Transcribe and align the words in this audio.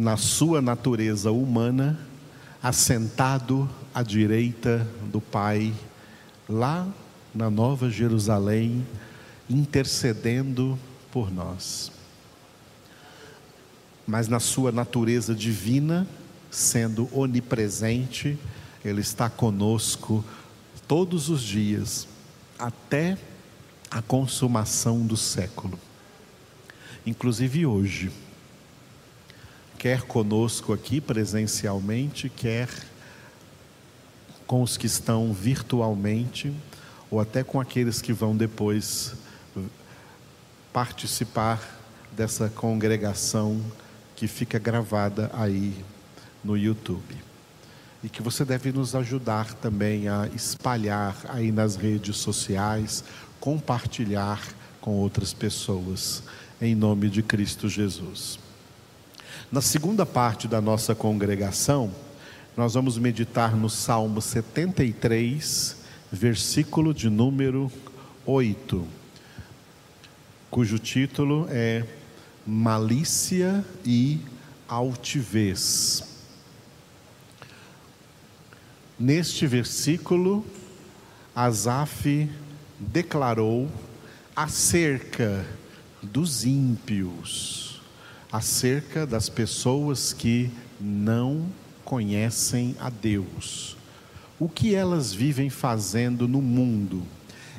na 0.00 0.16
sua 0.16 0.62
natureza 0.62 1.30
humana, 1.30 2.00
assentado 2.62 3.68
à 3.92 4.02
direita 4.02 4.88
do 5.12 5.20
Pai, 5.20 5.74
lá 6.48 6.88
na 7.34 7.50
Nova 7.50 7.90
Jerusalém, 7.90 8.86
intercedendo 9.48 10.78
por 11.12 11.30
nós. 11.30 11.92
Mas 14.06 14.26
na 14.26 14.40
sua 14.40 14.72
natureza 14.72 15.34
divina, 15.34 16.06
sendo 16.50 17.06
onipresente, 17.12 18.38
Ele 18.82 19.02
está 19.02 19.28
conosco 19.28 20.24
todos 20.88 21.28
os 21.28 21.42
dias, 21.42 22.08
até 22.58 23.18
a 23.90 24.00
consumação 24.00 25.06
do 25.06 25.18
século. 25.18 25.78
Inclusive 27.04 27.66
hoje, 27.66 28.10
quer 29.80 30.02
conosco 30.02 30.74
aqui 30.74 31.00
presencialmente, 31.00 32.28
quer 32.28 32.68
com 34.46 34.62
os 34.62 34.76
que 34.76 34.84
estão 34.84 35.32
virtualmente, 35.32 36.52
ou 37.10 37.18
até 37.18 37.42
com 37.42 37.58
aqueles 37.58 38.02
que 38.02 38.12
vão 38.12 38.36
depois 38.36 39.14
participar 40.70 41.80
dessa 42.12 42.50
congregação 42.50 43.58
que 44.14 44.28
fica 44.28 44.58
gravada 44.58 45.30
aí 45.32 45.82
no 46.44 46.58
YouTube. 46.58 47.16
E 48.04 48.10
que 48.10 48.20
você 48.20 48.44
deve 48.44 48.72
nos 48.72 48.94
ajudar 48.94 49.54
também 49.54 50.10
a 50.10 50.28
espalhar 50.34 51.16
aí 51.26 51.50
nas 51.50 51.76
redes 51.76 52.18
sociais, 52.18 53.02
compartilhar 53.40 54.46
com 54.78 54.90
outras 54.96 55.32
pessoas, 55.32 56.22
em 56.60 56.74
nome 56.74 57.08
de 57.08 57.22
Cristo 57.22 57.66
Jesus. 57.66 58.49
Na 59.50 59.60
segunda 59.60 60.04
parte 60.06 60.46
da 60.46 60.60
nossa 60.60 60.94
congregação, 60.94 61.92
nós 62.56 62.74
vamos 62.74 62.98
meditar 62.98 63.56
no 63.56 63.70
Salmo 63.70 64.20
73, 64.20 65.76
versículo 66.10 66.92
de 66.92 67.08
número 67.08 67.70
8, 68.26 68.86
cujo 70.50 70.78
título 70.78 71.46
é 71.50 71.84
Malícia 72.46 73.64
e 73.84 74.20
Altivez. 74.68 76.04
Neste 78.98 79.46
versículo, 79.46 80.44
Asaf 81.34 82.28
declarou 82.78 83.70
acerca 84.34 85.46
dos 86.02 86.44
ímpios, 86.44 87.69
acerca 88.30 89.06
das 89.06 89.28
pessoas 89.28 90.12
que 90.12 90.50
não 90.80 91.46
conhecem 91.84 92.76
a 92.78 92.88
Deus. 92.88 93.76
O 94.38 94.48
que 94.48 94.74
elas 94.74 95.12
vivem 95.12 95.50
fazendo 95.50 96.28
no 96.28 96.40
mundo? 96.40 97.02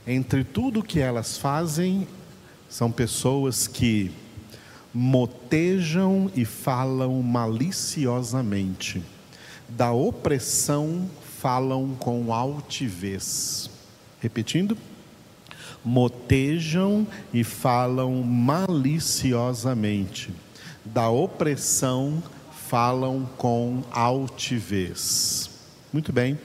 Entre 0.08 0.44
tudo 0.44 0.82
que 0.82 1.00
elas 1.00 1.38
fazem, 1.38 2.08
são 2.70 2.92
pessoas 2.92 3.68
que 3.68 4.12
motejam 4.94 6.30
e 6.36 6.44
falam 6.46 7.22
maliciosamente, 7.22 9.02
da 9.70 9.92
opressão 9.92 11.08
falam 11.40 11.96
com 12.00 12.34
altivez. 12.34 13.70
Repetindo, 14.20 14.76
motejam 15.84 17.08
e 17.34 17.44
falam 17.44 18.24
maliciosamente, 18.24 20.32
da 20.86 21.10
opressão 21.10 22.24
falam 22.68 23.28
com 23.38 23.84
altivez. 23.92 25.50
Muito 25.92 26.14
bem, 26.14 26.40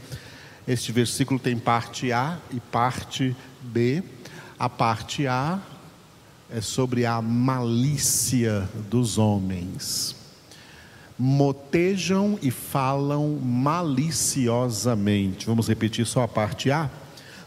este 0.67 0.91
versículo 0.91 1.39
tem 1.39 1.57
parte 1.57 2.11
A 2.11 2.39
e 2.51 2.59
parte 2.59 3.37
B. 3.63 4.03
A 4.59 4.69
parte 4.69 5.25
A 5.27 5.61
é 6.51 6.61
sobre 6.61 7.07
a 7.07 7.23
malícia 7.23 8.69
dos 8.91 9.19
homens. 9.19 10.17
Motejam 11.19 12.39
e 12.43 12.51
falam 12.51 13.39
maliciosamente. 13.41 15.47
Vamos 15.47 15.69
repetir 15.69 16.05
só 16.05 16.25
a 16.25 16.29
parte 16.29 16.71
A? 16.71 16.91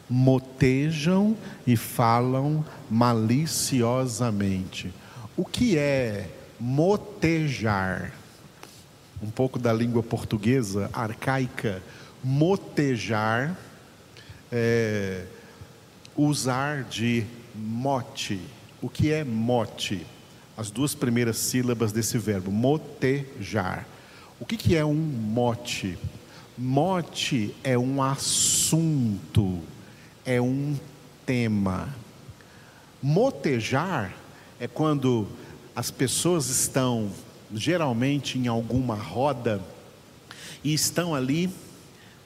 Motejam 0.09 1.37
e 1.67 1.75
falam 1.75 2.65
maliciosamente. 2.89 4.91
O 5.35 5.45
que 5.45 5.77
é 5.77 6.38
motejar? 6.59 8.13
Um 9.21 9.29
pouco 9.29 9.59
da 9.59 9.73
língua 9.73 10.01
portuguesa 10.01 10.89
arcaica. 10.93 11.81
Motejar 12.23 13.57
é 14.51 15.25
usar 16.15 16.83
de 16.83 17.25
mote 17.55 18.41
o 18.81 18.89
que 18.89 19.11
é 19.11 19.23
mote? 19.23 20.05
As 20.55 20.71
duas 20.71 20.95
primeiras 20.95 21.37
sílabas 21.37 21.91
desse 21.91 22.17
verbo, 22.17 22.51
motejar. 22.51 23.85
O 24.39 24.45
que, 24.45 24.55
que 24.55 24.75
é 24.75 24.85
um 24.85 24.95
mote? 24.95 25.97
Mote 26.57 27.53
é 27.63 27.77
um 27.77 28.01
assunto, 28.01 29.59
é 30.25 30.39
um 30.41 30.77
tema. 31.25 31.89
Motejar 33.01 34.13
é 34.59 34.67
quando 34.67 35.27
as 35.79 35.89
pessoas 35.89 36.49
estão, 36.49 37.09
geralmente 37.53 38.37
em 38.37 38.49
alguma 38.49 38.95
roda, 38.95 39.61
e 40.61 40.73
estão 40.73 41.15
ali 41.15 41.49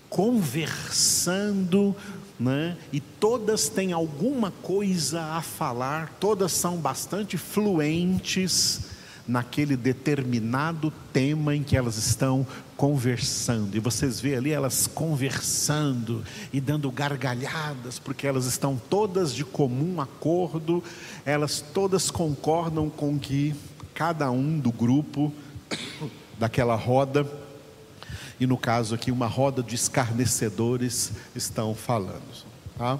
conversando 0.09 1.95
né? 2.39 2.75
e 2.91 2.99
todas 2.99 3.69
têm 3.69 3.93
alguma 3.93 4.49
coisa 4.49 5.21
a 5.21 5.41
falar, 5.43 6.17
todas 6.19 6.51
são 6.51 6.77
bastante 6.77 7.37
fluentes 7.37 8.87
naquele 9.27 9.77
determinado 9.77 10.91
tema 11.13 11.55
em 11.55 11.61
que 11.61 11.77
elas 11.77 11.95
estão 11.95 12.47
conversando. 12.83 13.77
E 13.77 13.79
vocês 13.79 14.19
vê 14.19 14.35
ali 14.35 14.51
elas 14.51 14.87
conversando 14.87 16.21
e 16.51 16.59
dando 16.59 16.91
gargalhadas, 16.91 17.97
porque 17.97 18.27
elas 18.27 18.45
estão 18.45 18.75
todas 18.75 19.33
de 19.33 19.45
comum 19.45 20.01
acordo, 20.01 20.83
elas 21.25 21.63
todas 21.73 22.11
concordam 22.11 22.89
com 22.89 23.17
que 23.17 23.55
cada 23.93 24.29
um 24.29 24.59
do 24.59 24.69
grupo 24.69 25.33
daquela 26.37 26.75
roda 26.75 27.25
e 28.37 28.45
no 28.45 28.57
caso 28.57 28.95
aqui 28.95 29.11
uma 29.11 29.27
roda 29.27 29.63
de 29.63 29.75
escarnecedores 29.75 31.13
estão 31.33 31.73
falando. 31.73 32.43
Tá? 32.77 32.99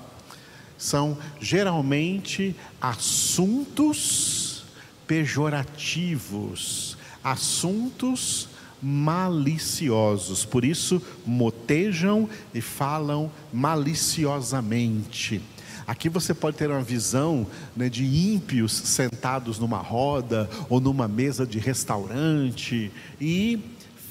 São 0.78 1.18
geralmente 1.42 2.56
assuntos 2.80 4.64
pejorativos, 5.06 6.98
assuntos 7.22 8.48
maliciosos, 8.84 10.44
por 10.44 10.66
isso 10.66 11.02
motejam 11.26 12.30
e 12.54 12.60
falam 12.60 13.32
maliciosamente. 13.52 15.42
Aqui 15.88 16.10
você 16.10 16.34
pode 16.34 16.58
ter 16.58 16.70
uma 16.70 16.82
visão 16.82 17.48
né, 17.76 17.90
de 17.90 18.04
ímpios 18.06 18.72
sentados 18.72 19.60
numa 19.60 19.80
roda 19.80 20.50
ou 20.70 20.80
numa 20.80 21.08
mesa 21.08 21.46
de 21.46 21.60
restaurante 21.60 22.92
e 23.20 23.60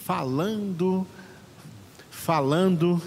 falando, 0.04 1.06
falando 2.10 3.00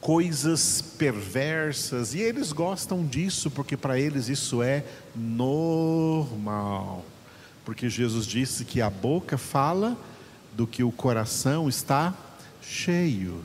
coisas 0.00 0.80
perversas, 0.80 2.14
e 2.14 2.20
eles 2.20 2.52
gostam 2.52 3.04
disso 3.04 3.50
porque 3.50 3.76
para 3.76 3.98
eles 3.98 4.28
isso 4.28 4.62
é 4.62 4.84
normal. 5.14 7.04
Porque 7.64 7.88
Jesus 7.88 8.26
disse 8.26 8.64
que 8.64 8.80
a 8.80 8.88
boca 8.88 9.36
fala 9.36 9.96
do 10.54 10.66
que 10.66 10.82
o 10.82 10.92
coração 10.92 11.68
está 11.68 12.14
cheio. 12.60 13.42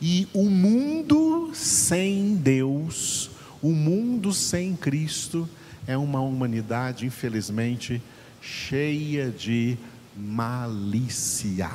E 0.00 0.26
o 0.32 0.50
mundo 0.50 1.52
sem 1.54 2.34
Deus, 2.34 3.30
o 3.62 3.70
mundo 3.72 4.32
sem 4.32 4.74
Cristo, 4.74 5.48
é 5.86 5.96
uma 5.96 6.20
humanidade, 6.20 7.06
infelizmente, 7.06 8.02
cheia 8.40 9.30
de 9.30 9.78
malícia. 10.16 11.70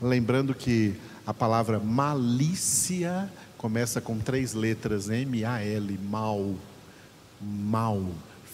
Lembrando 0.00 0.54
que 0.54 0.94
a 1.26 1.34
palavra 1.34 1.78
malícia 1.78 3.30
começa 3.56 4.00
com 4.00 4.18
três 4.18 4.54
letras, 4.54 5.08
M-A-L, 5.08 5.98
mal, 6.08 6.56
mal. 7.40 8.04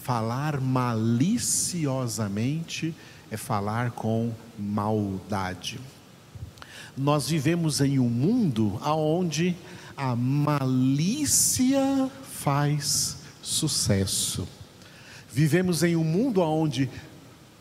Falar 0.02 0.60
maliciosamente 0.60 2.94
é 3.30 3.36
falar 3.36 3.90
com 3.92 4.32
maldade. 4.58 5.80
Nós 6.96 7.28
vivemos 7.28 7.80
em 7.80 7.98
um 7.98 8.08
mundo 8.08 8.80
onde 8.84 9.56
a 9.96 10.16
malícia 10.16 12.10
faz 12.22 13.18
sucesso. 13.42 14.46
Vivemos 15.30 15.82
em 15.82 15.96
um 15.96 16.04
mundo 16.04 16.40
onde 16.40 16.88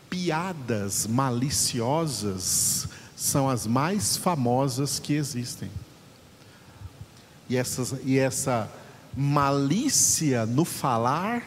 piadas 0.08 1.06
maliciosas 1.06 2.88
são 3.16 3.48
as 3.48 3.66
mais 3.66 4.16
famosas 4.16 4.98
que 4.98 5.12
existem. 5.14 5.70
E, 7.48 7.56
essas, 7.56 7.94
e 8.04 8.18
essa 8.18 8.70
malícia 9.16 10.44
no 10.46 10.64
falar, 10.64 11.42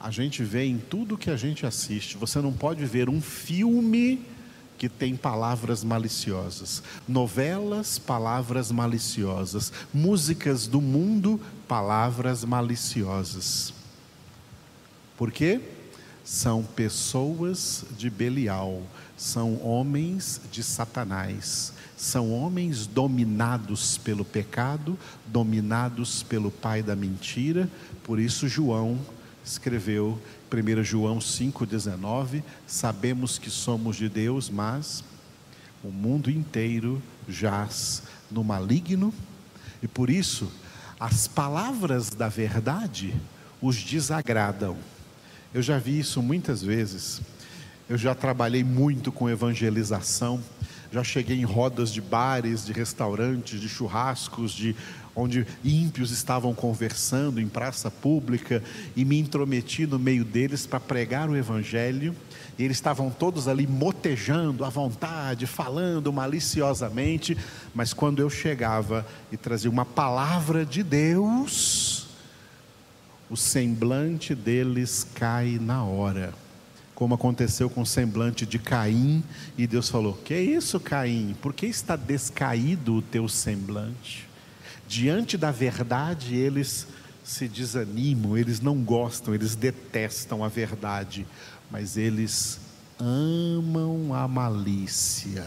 a 0.00 0.10
gente 0.10 0.44
vê 0.44 0.64
em 0.64 0.78
tudo 0.78 1.18
que 1.18 1.30
a 1.30 1.36
gente 1.36 1.66
assiste. 1.66 2.16
Você 2.16 2.40
não 2.40 2.52
pode 2.52 2.84
ver 2.86 3.08
um 3.08 3.20
filme 3.20 4.24
que 4.76 4.88
tem 4.88 5.16
palavras 5.16 5.82
maliciosas, 5.82 6.82
novelas, 7.06 7.98
palavras 7.98 8.70
maliciosas, 8.70 9.72
músicas 9.92 10.68
do 10.68 10.80
mundo, 10.80 11.40
palavras 11.66 12.44
maliciosas. 12.44 13.74
Por 15.16 15.32
quê? 15.32 15.60
São 16.24 16.62
pessoas 16.62 17.84
de 17.96 18.08
Belial, 18.08 18.82
são 19.16 19.60
homens 19.66 20.40
de 20.52 20.62
Satanás, 20.62 21.72
são 21.96 22.30
homens 22.30 22.86
dominados 22.86 23.98
pelo 23.98 24.24
pecado, 24.24 24.96
dominados 25.26 26.22
pelo 26.22 26.52
pai 26.52 26.84
da 26.84 26.94
mentira. 26.94 27.68
Por 28.04 28.20
isso, 28.20 28.46
João 28.46 29.00
escreveu 29.48 30.20
1 30.52 30.82
João 30.84 31.18
5,19: 31.18 32.42
Sabemos 32.66 33.38
que 33.38 33.50
somos 33.50 33.96
de 33.96 34.08
Deus, 34.08 34.50
mas 34.50 35.04
o 35.82 35.88
mundo 35.88 36.30
inteiro 36.30 37.02
jaz 37.28 38.02
no 38.30 38.42
maligno, 38.44 39.12
e 39.82 39.88
por 39.88 40.10
isso 40.10 40.50
as 40.98 41.28
palavras 41.28 42.10
da 42.10 42.28
verdade 42.28 43.14
os 43.60 43.82
desagradam. 43.82 44.76
Eu 45.54 45.62
já 45.62 45.78
vi 45.78 45.98
isso 45.98 46.22
muitas 46.22 46.62
vezes. 46.62 47.20
Eu 47.88 47.96
já 47.96 48.14
trabalhei 48.14 48.62
muito 48.62 49.10
com 49.10 49.30
evangelização, 49.30 50.42
já 50.92 51.02
cheguei 51.02 51.38
em 51.38 51.44
rodas 51.44 51.90
de 51.90 52.02
bares, 52.02 52.66
de 52.66 52.72
restaurantes, 52.72 53.60
de 53.60 53.68
churrascos, 53.68 54.52
de 54.52 54.76
onde 55.18 55.44
ímpios 55.64 56.12
estavam 56.12 56.54
conversando 56.54 57.40
em 57.40 57.48
praça 57.48 57.90
pública 57.90 58.62
e 58.94 59.04
me 59.04 59.18
intrometi 59.18 59.84
no 59.84 59.98
meio 59.98 60.24
deles 60.24 60.64
para 60.64 60.78
pregar 60.78 61.28
o 61.28 61.36
evangelho. 61.36 62.14
E 62.56 62.62
eles 62.62 62.76
estavam 62.76 63.10
todos 63.10 63.48
ali 63.48 63.66
motejando 63.66 64.64
à 64.64 64.68
vontade, 64.68 65.44
falando 65.44 66.12
maliciosamente, 66.12 67.36
mas 67.74 67.92
quando 67.92 68.20
eu 68.20 68.30
chegava 68.30 69.04
e 69.32 69.36
trazia 69.36 69.70
uma 69.70 69.84
palavra 69.84 70.64
de 70.64 70.84
Deus, 70.84 72.06
o 73.28 73.36
semblante 73.36 74.34
deles 74.34 75.04
cai 75.14 75.58
na 75.60 75.82
hora 75.82 76.32
como 76.94 77.14
aconteceu 77.14 77.70
com 77.70 77.82
o 77.82 77.86
semblante 77.86 78.44
de 78.44 78.58
Caim, 78.58 79.22
e 79.56 79.68
Deus 79.68 79.88
falou: 79.88 80.14
Que 80.14 80.34
é 80.34 80.42
isso, 80.42 80.80
Caim? 80.80 81.36
Por 81.40 81.54
que 81.54 81.66
está 81.66 81.94
descaído 81.94 82.96
o 82.96 83.02
teu 83.02 83.28
semblante? 83.28 84.27
Diante 84.88 85.36
da 85.36 85.50
verdade, 85.50 86.34
eles 86.34 86.86
se 87.22 87.46
desanimam, 87.46 88.38
eles 88.38 88.58
não 88.58 88.82
gostam, 88.82 89.34
eles 89.34 89.54
detestam 89.54 90.42
a 90.42 90.48
verdade, 90.48 91.26
mas 91.70 91.98
eles 91.98 92.58
amam 92.98 94.14
a 94.14 94.26
malícia. 94.26 95.46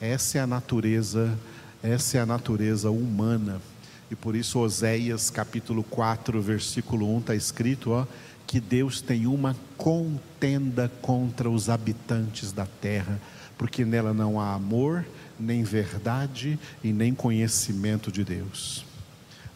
Essa 0.00 0.38
é 0.38 0.40
a 0.40 0.46
natureza, 0.48 1.38
essa 1.80 2.18
é 2.18 2.20
a 2.20 2.26
natureza 2.26 2.90
humana. 2.90 3.62
E 4.10 4.16
por 4.16 4.34
isso 4.34 4.58
Oséias 4.58 5.30
capítulo 5.30 5.84
4, 5.84 6.42
versículo 6.42 7.08
1 7.14 7.18
está 7.20 7.34
escrito, 7.36 7.92
ó, 7.92 8.04
que 8.48 8.58
Deus 8.58 9.00
tem 9.00 9.28
uma 9.28 9.56
contenda 9.76 10.90
contra 11.00 11.48
os 11.48 11.70
habitantes 11.70 12.50
da 12.50 12.66
terra, 12.66 13.20
porque 13.56 13.84
nela 13.84 14.12
não 14.12 14.40
há 14.40 14.54
amor, 14.54 15.06
nem 15.42 15.64
verdade 15.64 16.58
e 16.82 16.90
nem 16.92 17.14
conhecimento 17.14 18.10
de 18.12 18.24
Deus. 18.24 18.86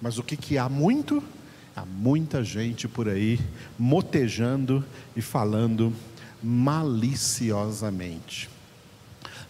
Mas 0.03 0.19
o 0.19 0.23
que, 0.23 0.37
que 0.37 0.59
há 0.59 0.69
muito? 0.69 1.25
Há 1.75 1.87
muita 1.87 2.45
gente 2.45 2.87
por 2.89 3.09
aí 3.09 3.41
motejando 3.79 4.85
e 5.15 5.23
falando 5.23 5.95
maliciosamente. 6.43 8.51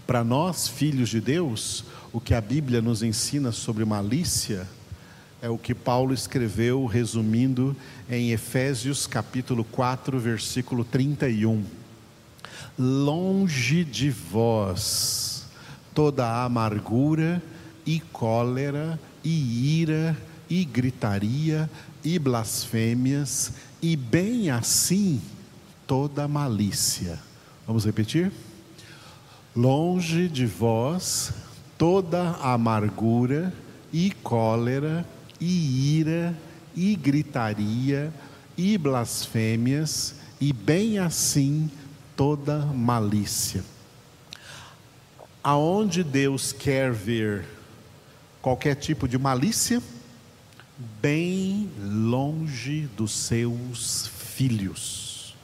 Para 0.06 0.22
nós, 0.22 0.68
filhos 0.68 1.08
de 1.08 1.20
Deus, 1.20 1.84
o 2.12 2.20
que 2.20 2.34
a 2.34 2.40
Bíblia 2.40 2.82
nos 2.82 3.02
ensina 3.02 3.50
sobre 3.50 3.84
malícia 3.84 4.68
é 5.42 5.48
o 5.48 5.58
que 5.58 5.74
Paulo 5.74 6.14
escreveu, 6.14 6.86
resumindo, 6.86 7.76
em 8.08 8.30
Efésios 8.30 9.06
capítulo 9.06 9.64
4, 9.64 10.18
versículo 10.18 10.82
31. 10.84 11.62
Longe 12.78 13.84
de 13.84 14.10
vós 14.10 15.25
toda 15.96 16.26
a 16.26 16.44
amargura 16.44 17.42
e 17.86 18.00
cólera 18.12 19.00
e 19.24 19.80
ira 19.80 20.14
e 20.48 20.62
gritaria 20.62 21.70
e 22.04 22.18
blasfêmias 22.18 23.54
e 23.80 23.96
bem 23.96 24.50
assim 24.50 25.22
toda 25.86 26.28
malícia. 26.28 27.18
Vamos 27.66 27.86
repetir? 27.86 28.30
Longe 29.56 30.28
de 30.28 30.44
vós 30.44 31.32
toda 31.78 32.32
amargura 32.42 33.50
e 33.90 34.10
cólera 34.22 35.02
e 35.40 35.96
ira, 35.98 36.36
e 36.74 36.94
gritaria, 36.94 38.12
e 38.54 38.76
blasfêmias, 38.76 40.16
e 40.38 40.52
bem 40.52 40.98
assim 40.98 41.70
toda 42.14 42.58
malícia. 42.66 43.64
Aonde 45.48 46.02
Deus 46.02 46.50
quer 46.50 46.92
ver 46.92 47.46
qualquer 48.42 48.74
tipo 48.74 49.06
de 49.06 49.16
malícia, 49.16 49.80
bem 51.00 51.70
longe 51.80 52.88
dos 52.96 53.12
seus 53.12 54.08
filhos. 54.08 55.36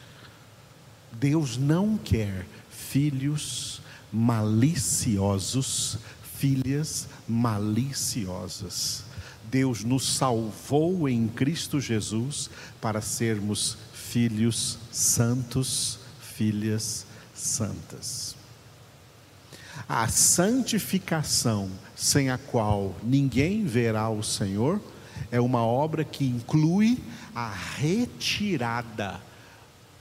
Deus 1.13 1.57
não 1.57 1.97
quer 1.97 2.45
filhos 2.69 3.81
maliciosos, 4.13 5.99
filhas 6.35 7.07
maliciosas. 7.29 9.05
Deus 9.53 9.85
nos 9.85 10.17
salvou 10.17 11.09
em 11.09 11.29
Cristo 11.29 11.81
Jesus 11.81 12.51
para 12.81 13.01
sermos 13.01 13.79
filhos 13.93 14.81
santos, 14.91 16.01
filhas 16.21 17.07
santas. 17.33 18.42
A 19.89 20.09
santificação, 20.09 21.71
sem 21.97 22.31
a 22.31 22.39
qual 22.39 22.95
ninguém 23.03 23.65
verá 23.65 24.09
o 24.09 24.23
Senhor, 24.23 24.81
é 25.31 25.41
uma 25.41 25.65
obra 25.65 26.05
que 26.05 26.25
inclui 26.25 27.03
a 27.35 27.51
retirada 27.51 29.21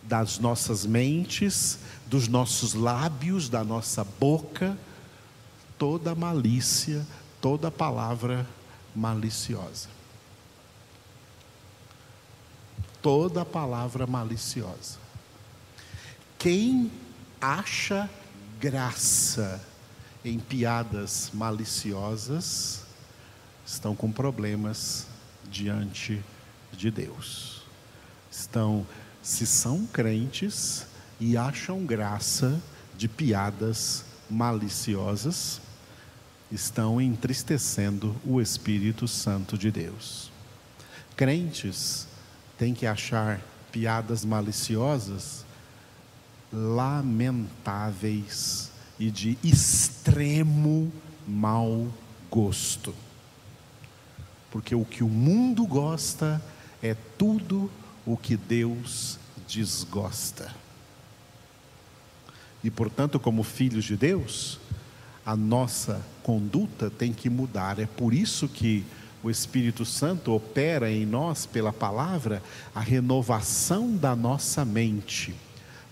das 0.04 0.40
nossas 0.40 0.86
mentes, 0.86 1.80
dos 2.08 2.28
nossos 2.28 2.74
lábios, 2.74 3.48
da 3.48 3.64
nossa 3.64 4.04
boca, 4.04 4.78
toda 5.78 6.14
malícia, 6.14 7.06
toda 7.40 7.72
palavra 7.72 8.46
maliciosa. 8.96 9.90
Toda 13.02 13.46
palavra 13.46 14.06
maliciosa. 14.06 15.00
Quem 16.38 16.92
acha 17.40 18.10
graça 18.62 19.60
em 20.24 20.38
piadas 20.38 21.32
maliciosas 21.34 22.84
estão 23.66 23.96
com 23.96 24.12
problemas 24.12 25.08
diante 25.50 26.24
de 26.72 26.92
Deus. 26.92 27.64
Estão, 28.30 28.86
se 29.20 29.48
são 29.48 29.88
crentes 29.88 30.86
e 31.20 31.36
acham 31.36 31.84
graça 31.84 32.62
de 32.96 33.08
piadas 33.08 34.06
maliciosas, 34.30 35.60
estão 36.52 37.02
entristecendo 37.02 38.16
o 38.24 38.40
Espírito 38.40 39.08
Santo 39.08 39.58
de 39.58 39.72
Deus. 39.72 40.32
Crentes 41.16 42.08
têm 42.60 42.76
que 42.76 42.86
achar 42.86 43.42
piadas 43.72 44.24
maliciosas 44.24 45.46
lamentáveis 46.52 48.72
e 49.00 49.10
de 49.10 49.38
extremo 49.44 50.92
mau 51.28 51.88
gosto. 52.30 52.94
Porque 54.50 54.76
o 54.76 54.86
que 54.86 55.04
o 55.04 55.08
mundo 55.08 55.66
gosta 55.66 56.42
é 56.84 56.96
tudo 57.18 57.72
o 58.06 58.18
que 58.18 58.36
Deus 58.36 59.18
desgosta. 59.48 60.54
E 62.64 62.70
portanto, 62.70 63.20
como 63.20 63.44
filhos 63.44 63.86
de 63.86 63.98
Deus, 63.98 64.60
a 65.26 65.36
nossa 65.36 66.02
conduta 66.22 66.90
tem 66.90 67.14
que 67.14 67.30
mudar. 67.30 67.80
É 67.80 67.86
por 67.86 68.14
isso 68.14 68.48
que 68.48 68.86
o 69.24 69.30
Espírito 69.30 69.86
Santo 69.86 70.32
opera 70.32 70.92
em 70.92 71.06
nós, 71.06 71.46
pela 71.46 71.72
palavra, 71.72 72.42
a 72.74 72.80
renovação 72.80 73.96
da 73.96 74.16
nossa 74.16 74.66
mente, 74.66 75.36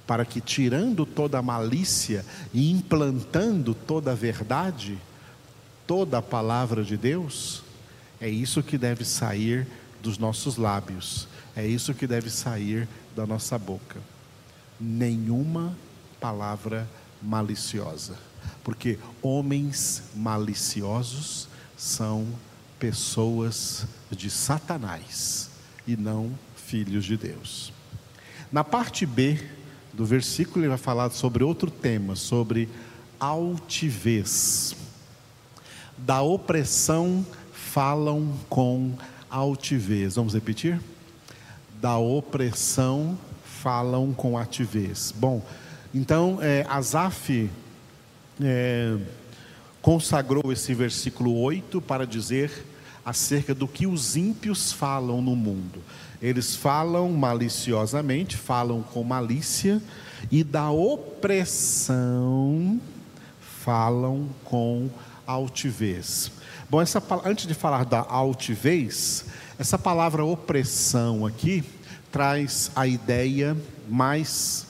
para 0.10 0.26
que, 0.26 0.42
tirando 0.42 1.06
toda 1.06 1.38
a 1.38 1.42
malícia 1.44 2.26
e 2.52 2.72
implantando 2.72 3.76
toda 3.76 4.14
a 4.14 4.16
verdade, 4.16 4.98
toda 5.86 6.18
a 6.18 6.22
palavra 6.22 6.84
de 6.84 6.98
Deus, 6.98 7.62
é 8.20 8.28
isso 8.28 8.64
que 8.64 8.76
deve 8.76 9.06
sair 9.06 9.68
dos 10.02 10.18
nossos 10.18 10.58
lábios, 10.58 11.28
é 11.56 11.64
isso 11.64 11.94
que 11.94 12.08
deve 12.08 12.32
sair 12.32 12.88
da 13.16 13.28
nossa 13.28 13.56
boca. 13.60 14.02
Nenhuma 14.80 15.78
palavra 16.20 16.90
maliciosa, 17.22 18.16
porque 18.64 18.98
homens 19.22 20.06
maliciosos 20.16 21.48
são 21.78 22.26
pessoas 22.80 23.86
de 24.10 24.32
Satanás 24.32 25.52
e 25.86 25.96
não 25.96 26.32
filhos 26.56 27.06
de 27.06 27.16
Deus. 27.16 27.72
Na 28.52 28.64
parte 28.64 29.06
B 29.06 29.59
do 29.94 30.06
versículo, 30.06 30.62
ele 30.62 30.70
vai 30.70 30.78
falar 30.78 31.10
sobre 31.12 31.44
outro 31.44 31.70
tema, 31.70 32.16
sobre 32.16 32.70
altivez. 33.20 34.76
Da 35.98 36.22
opressão 36.22 37.26
falam 37.52 38.34
com 38.50 38.94
altivez. 39.30 40.16
Vamos 40.16 40.34
repetir? 40.34 40.80
Da 41.82 41.98
opressão 41.98 43.18
falam 43.44 44.14
com 44.14 44.38
altivez. 44.38 45.14
Bom, 45.16 45.46
então, 45.94 46.40
é, 46.42 46.66
Asaf 46.70 47.50
é, 48.42 48.98
consagrou 49.82 50.52
esse 50.52 50.74
versículo 50.74 51.36
8 51.40 51.82
para 51.82 52.06
dizer 52.06 52.66
acerca 53.04 53.56
do 53.56 53.68
que 53.68 53.88
os 53.88 54.16
ímpios 54.16 54.72
falam 54.72 55.22
no 55.22 55.36
mundo. 55.36 55.82
Eles 56.22 56.56
falam 56.56 57.12
maliciosamente, 57.12 58.36
falam 58.36 58.82
com 58.82 59.04
malícia, 59.04 59.82
e 60.30 60.44
da 60.44 60.70
opressão 60.70 62.00
falam 63.40 64.28
com 64.44 64.90
altivez. 65.26 66.32
Bom, 66.70 66.82
essa, 66.82 67.02
antes 67.24 67.48
de 67.48 67.54
falar 67.54 67.86
da 67.86 68.00
altivez, 68.02 69.26
essa 69.58 69.78
palavra 69.78 70.26
opressão 70.26 71.26
aqui 71.26 71.64
traz 72.12 72.72
a 72.76 72.86
ideia 72.88 73.56
mais 73.88 74.68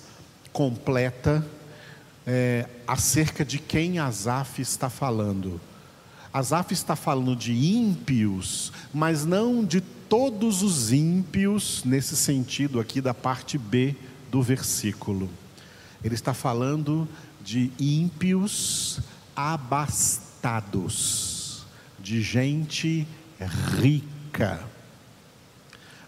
completa 0.51 1.45
é, 2.27 2.67
acerca 2.87 3.43
de 3.43 3.57
quem 3.57 3.99
Asaf 3.99 4.61
está 4.61 4.89
falando. 4.89 5.59
Asaf 6.31 6.71
está 6.73 6.95
falando 6.95 7.35
de 7.35 7.51
ímpios, 7.53 8.71
mas 8.93 9.25
não 9.25 9.65
de 9.65 9.81
todos 9.81 10.61
os 10.61 10.91
ímpios, 10.91 11.83
nesse 11.83 12.15
sentido 12.15 12.79
aqui 12.79 13.01
da 13.01 13.15
parte 13.15 13.57
B 13.57 13.95
do 14.31 14.41
versículo. 14.41 15.27
Ele 16.03 16.13
está 16.13 16.33
falando 16.33 17.07
de 17.43 17.71
ímpios 17.79 18.99
abastados, 19.35 20.85
de 21.99 22.21
gente 22.21 23.07
rica. 23.79 24.63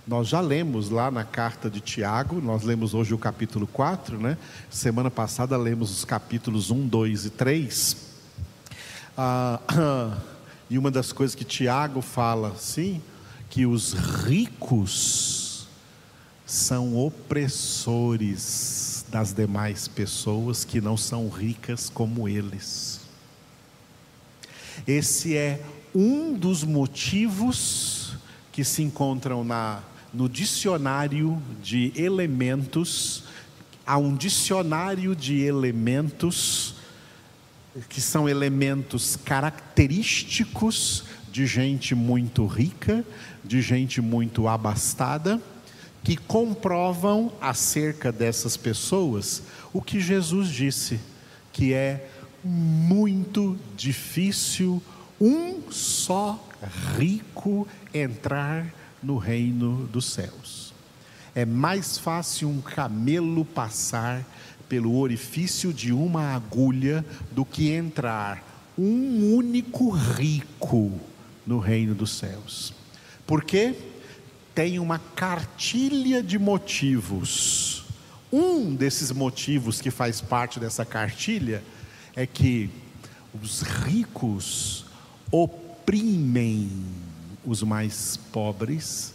Nós 0.07 0.27
já 0.27 0.39
lemos 0.39 0.89
lá 0.89 1.09
na 1.09 1.23
carta 1.23 1.67
de 1.69 1.79
Tiago, 1.79 2.39
nós 2.41 2.61
lemos 2.63 2.93
hoje 2.93 3.13
o 3.13 3.17
capítulo 3.17 3.65
4, 3.65 4.19
né? 4.19 4.37
Semana 4.69 5.09
passada 5.09 5.57
lemos 5.57 5.89
os 5.91 6.05
capítulos 6.05 6.69
1, 6.69 6.87
2 6.87 7.25
e 7.25 7.29
3 7.31 8.10
ah, 9.17 9.59
e 10.69 10.77
uma 10.77 10.89
das 10.89 11.11
coisas 11.11 11.35
que 11.35 11.43
Tiago 11.43 12.01
fala, 12.01 12.55
sim, 12.55 13.01
que 13.49 13.65
os 13.65 13.93
ricos 13.93 15.67
são 16.45 16.97
opressores 16.97 19.05
das 19.09 19.33
demais 19.33 19.87
pessoas 19.87 20.63
que 20.63 20.79
não 20.79 20.95
são 20.95 21.29
ricas 21.29 21.89
como 21.89 22.27
eles. 22.27 23.01
Esse 24.87 25.35
é 25.35 25.63
um 25.93 26.33
dos 26.33 26.63
motivos 26.63 28.15
que 28.51 28.63
se 28.63 28.81
encontram 28.81 29.43
na, 29.43 29.81
no 30.13 30.29
dicionário 30.29 31.41
de 31.61 31.91
elementos. 31.95 33.23
Há 33.85 33.97
um 33.97 34.15
dicionário 34.15 35.15
de 35.15 35.41
elementos 35.41 36.75
que 37.89 38.01
são 38.01 38.27
elementos 38.27 39.15
característicos 39.15 41.05
de 41.31 41.45
gente 41.45 41.95
muito 41.95 42.45
rica, 42.45 43.05
de 43.43 43.61
gente 43.61 44.01
muito 44.01 44.47
abastada, 44.47 45.41
que 46.03 46.17
comprovam 46.17 47.31
acerca 47.39 48.11
dessas 48.11 48.57
pessoas 48.57 49.43
o 49.71 49.81
que 49.81 49.99
Jesus 49.99 50.49
disse, 50.49 50.99
que 51.53 51.73
é 51.73 52.09
muito 52.43 53.57
difícil 53.77 54.81
um 55.19 55.61
só 55.71 56.49
rico 56.97 57.67
entrar 57.93 58.65
no 59.01 59.17
reino 59.17 59.87
dos 59.87 60.05
céus. 60.05 60.73
É 61.33 61.45
mais 61.45 61.97
fácil 61.97 62.49
um 62.49 62.59
camelo 62.59 63.45
passar 63.45 64.25
pelo 64.71 64.97
orifício 64.97 65.73
de 65.73 65.91
uma 65.91 66.33
agulha 66.33 67.05
do 67.29 67.43
que 67.43 67.71
entrar 67.71 68.71
um 68.77 69.35
único 69.35 69.89
rico 69.89 70.97
no 71.45 71.59
reino 71.59 71.93
dos 71.93 72.11
céus. 72.11 72.73
Porque 73.27 73.75
tem 74.55 74.79
uma 74.79 74.97
cartilha 74.97 76.23
de 76.23 76.39
motivos. 76.39 77.83
Um 78.31 78.73
desses 78.73 79.11
motivos 79.11 79.81
que 79.81 79.91
faz 79.91 80.21
parte 80.21 80.57
dessa 80.57 80.85
cartilha 80.85 81.61
é 82.15 82.25
que 82.25 82.69
os 83.43 83.63
ricos 83.63 84.85
oprimem 85.29 86.71
os 87.45 87.61
mais 87.61 88.15
pobres 88.31 89.13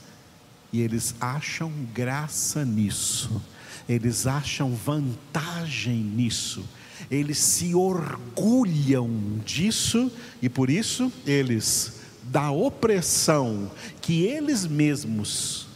e 0.70 0.82
eles 0.82 1.14
acham 1.18 1.72
graça 1.94 2.62
nisso 2.62 3.40
eles 3.88 4.26
acham 4.26 4.74
vantagem 4.74 5.94
nisso, 5.94 6.64
eles 7.10 7.38
se 7.38 7.74
orgulham 7.74 9.08
disso 9.44 10.10
e 10.42 10.48
por 10.48 10.70
isso 10.70 11.12
eles, 11.24 12.00
da 12.24 12.50
opressão 12.50 13.70
que 14.00 14.24
eles 14.24 14.66
mesmos 14.66 15.66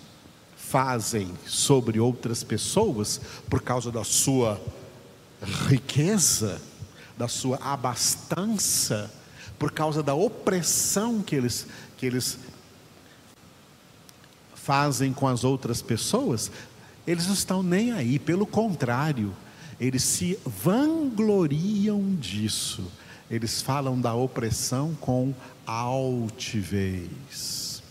fazem 0.57 1.33
sobre 1.47 1.99
outras 1.99 2.45
pessoas, 2.45 3.21
por 3.49 3.61
causa 3.61 3.91
da 3.91 4.05
sua 4.05 4.61
riqueza, 5.69 6.61
da 7.17 7.29
sua 7.29 7.57
abastança, 7.57 9.11
por 9.59 9.73
causa 9.73 10.03
da 10.03 10.15
opressão 10.15 11.23
que 11.23 11.35
eles, 11.35 11.67
que 11.99 12.07
eles 12.07 12.39
fazem 14.55 15.13
com 15.13 15.27
as 15.27 15.43
outras 15.43 15.83
pessoas, 15.83 16.51
eles 17.07 17.27
não 17.27 17.35
estão 17.35 17.63
nem 17.63 17.93
aí, 17.93 18.19
pelo 18.19 18.47
contrário, 18.47 19.35
eles 19.81 20.03
se 20.03 20.39
vangloriam 20.45 22.15
disso. 22.17 22.85
Eles 23.31 23.63
falam 23.63 24.01
da 24.01 24.15
opressão 24.15 24.95
com 25.01 25.33
altivez. 25.65 27.83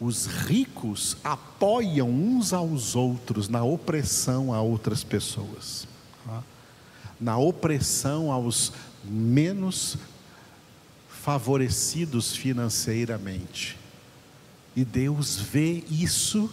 Os 0.00 0.26
ricos 0.26 1.16
apoiam 1.24 2.10
uns 2.10 2.52
aos 2.52 2.94
outros 2.94 3.48
na 3.48 3.64
opressão 3.64 4.52
a 4.52 4.60
outras 4.60 5.02
pessoas, 5.02 5.88
tá? 6.24 6.42
na 7.20 7.36
opressão 7.36 8.30
aos 8.30 8.72
menos 9.04 9.96
favorecidos 11.08 12.34
financeiramente. 12.34 13.76
E 14.76 14.84
Deus 14.84 15.36
vê 15.36 15.82
isso 15.90 16.50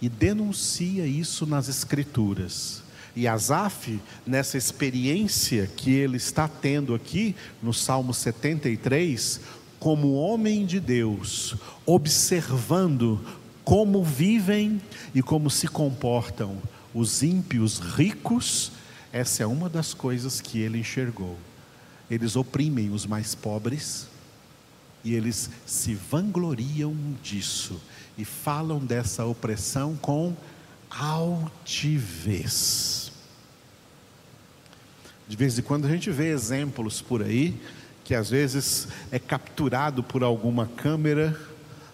e 0.00 0.08
denuncia 0.08 1.06
isso 1.06 1.46
nas 1.46 1.68
Escrituras. 1.68 2.82
E 3.14 3.26
Asaf, 3.26 3.98
nessa 4.26 4.58
experiência 4.58 5.66
que 5.74 5.90
ele 5.90 6.18
está 6.18 6.46
tendo 6.46 6.94
aqui 6.94 7.34
no 7.62 7.72
Salmo 7.72 8.12
73, 8.12 9.40
como 9.78 10.14
homem 10.14 10.66
de 10.66 10.78
Deus, 10.78 11.56
observando 11.86 13.20
como 13.64 14.04
vivem 14.04 14.80
e 15.14 15.22
como 15.22 15.48
se 15.48 15.66
comportam 15.66 16.60
os 16.92 17.22
ímpios 17.22 17.78
ricos, 17.78 18.72
essa 19.12 19.42
é 19.42 19.46
uma 19.46 19.68
das 19.68 19.94
coisas 19.94 20.40
que 20.40 20.58
ele 20.58 20.78
enxergou. 20.80 21.38
Eles 22.10 22.36
oprimem 22.36 22.90
os 22.90 23.06
mais 23.06 23.34
pobres 23.34 24.08
e 25.02 25.14
eles 25.14 25.48
se 25.64 25.94
vangloriam 25.94 26.94
disso 27.22 27.80
e 28.16 28.24
falam 28.24 28.78
dessa 28.78 29.24
opressão 29.24 29.96
com 29.96 30.34
altivez. 30.90 32.56
De 35.28 35.36
vez 35.36 35.58
em 35.58 35.62
quando 35.62 35.86
a 35.86 35.90
gente 35.90 36.10
vê 36.10 36.28
exemplos 36.28 37.02
por 37.02 37.22
aí, 37.22 37.60
que 38.04 38.14
às 38.14 38.30
vezes 38.30 38.88
é 39.10 39.18
capturado 39.18 40.02
por 40.02 40.22
alguma 40.22 40.66
câmera, 40.66 41.38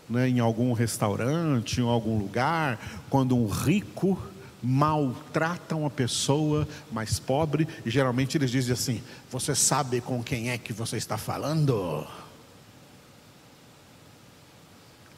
né, 0.09 0.29
em 0.29 0.41
algum 0.41 0.73
restaurante, 0.73 1.81
em 1.81 1.88
algum 1.88 2.19
lugar, 2.19 2.79
quando 3.09 3.37
um 3.37 3.49
rico 3.49 4.21
maltratam 4.62 5.85
a 5.85 5.91
pessoa 5.91 6.69
mais 6.91 7.19
pobre 7.19 7.67
e 7.85 7.91
geralmente 7.91 8.37
eles 8.37 8.50
dizem 8.50 8.73
assim: 8.75 9.02
Você 9.31 9.55
sabe 9.55 10.00
com 10.00 10.23
quem 10.23 10.50
é 10.50 10.59
que 10.59 10.73
você 10.73 10.99
está 10.99 11.17
falando? 11.17 12.07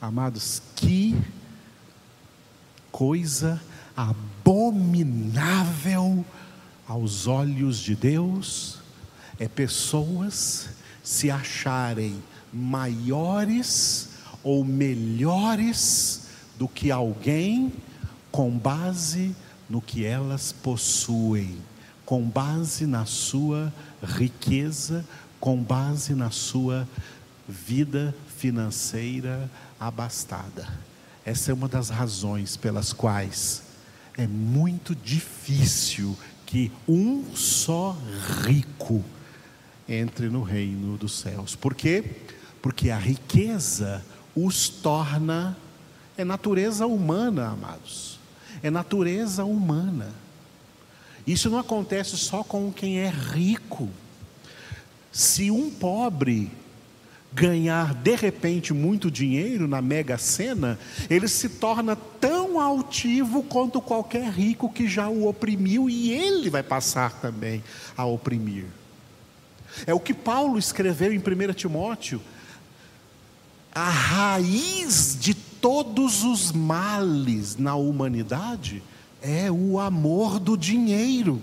Amados, 0.06 0.60
que 0.76 1.16
coisa 2.92 3.58
abominável 3.96 5.02
aos 6.86 7.26
olhos 7.26 7.78
de 7.78 7.96
Deus 7.96 8.80
é 9.38 9.48
pessoas 9.48 10.68
se 11.02 11.30
acharem 11.30 12.22
maiores 12.52 14.10
ou 14.42 14.62
melhores 14.62 16.26
do 16.58 16.68
que 16.68 16.90
alguém 16.90 17.72
com 18.30 18.50
base 18.50 19.34
no 19.70 19.80
que 19.80 20.04
elas 20.04 20.52
possuem, 20.52 21.56
com 22.04 22.28
base 22.28 22.84
na 22.84 23.06
sua 23.06 23.72
riqueza, 24.02 25.02
com 25.40 25.56
base 25.62 26.14
na 26.14 26.30
sua 26.30 26.86
vida 27.48 28.14
financeira 28.36 29.50
abastada. 29.86 30.68
Essa 31.24 31.50
é 31.50 31.54
uma 31.54 31.68
das 31.68 31.88
razões 31.88 32.56
pelas 32.56 32.92
quais 32.92 33.62
é 34.16 34.26
muito 34.26 34.94
difícil 34.94 36.16
que 36.46 36.70
um 36.86 37.34
só 37.34 37.96
rico 38.42 39.04
entre 39.88 40.28
no 40.28 40.42
reino 40.42 40.96
dos 40.96 41.18
céus. 41.18 41.56
Por 41.56 41.74
quê? 41.74 42.04
Porque 42.62 42.90
a 42.90 42.98
riqueza 42.98 44.04
os 44.34 44.68
torna 44.68 45.56
é 46.16 46.24
natureza 46.24 46.86
humana, 46.86 47.48
amados. 47.48 48.18
É 48.62 48.70
natureza 48.70 49.44
humana. 49.44 50.12
Isso 51.26 51.50
não 51.50 51.58
acontece 51.58 52.16
só 52.16 52.44
com 52.44 52.72
quem 52.72 52.98
é 52.98 53.08
rico. 53.08 53.88
Se 55.10 55.50
um 55.50 55.70
pobre 55.70 56.50
ganhar 57.34 57.94
de 57.94 58.14
repente 58.14 58.72
muito 58.72 59.10
dinheiro 59.10 59.66
na 59.66 59.82
mega 59.82 60.16
sena, 60.16 60.78
ele 61.10 61.26
se 61.26 61.48
torna 61.48 61.96
tão 61.96 62.60
altivo 62.60 63.42
quanto 63.42 63.80
qualquer 63.80 64.30
rico 64.30 64.72
que 64.72 64.86
já 64.86 65.08
o 65.08 65.26
oprimiu 65.26 65.90
e 65.90 66.12
ele 66.12 66.48
vai 66.48 66.62
passar 66.62 67.12
também 67.20 67.62
a 67.96 68.04
oprimir. 68.04 68.66
É 69.86 69.92
o 69.92 69.98
que 69.98 70.14
Paulo 70.14 70.56
escreveu 70.56 71.12
em 71.12 71.18
1 71.18 71.52
Timóteo. 71.54 72.20
A 73.74 73.90
raiz 73.90 75.18
de 75.18 75.34
todos 75.34 76.22
os 76.22 76.52
males 76.52 77.56
na 77.56 77.74
humanidade 77.74 78.80
é 79.20 79.50
o 79.50 79.80
amor 79.80 80.38
do 80.38 80.56
dinheiro. 80.56 81.42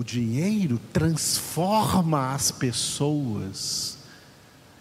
O 0.00 0.02
dinheiro 0.02 0.80
transforma 0.94 2.32
as 2.32 2.50
pessoas 2.50 3.98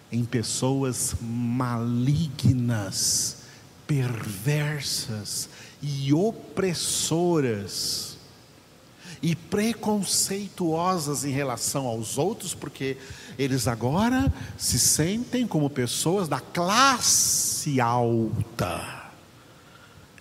em 0.10 0.24
pessoas 0.24 1.14
malignas, 1.20 3.40
perversas 3.86 5.50
e 5.82 6.14
opressoras 6.14 8.18
e 9.22 9.36
preconceituosas 9.36 11.26
em 11.26 11.32
relação 11.32 11.86
aos 11.86 12.18
outros, 12.18 12.56
porque 12.56 12.96
eles 13.38 13.68
agora 13.68 14.34
se 14.58 14.80
sentem 14.80 15.46
como 15.46 15.70
pessoas 15.70 16.30
da 16.30 16.40
classe 16.40 17.82
alta. 17.82 19.12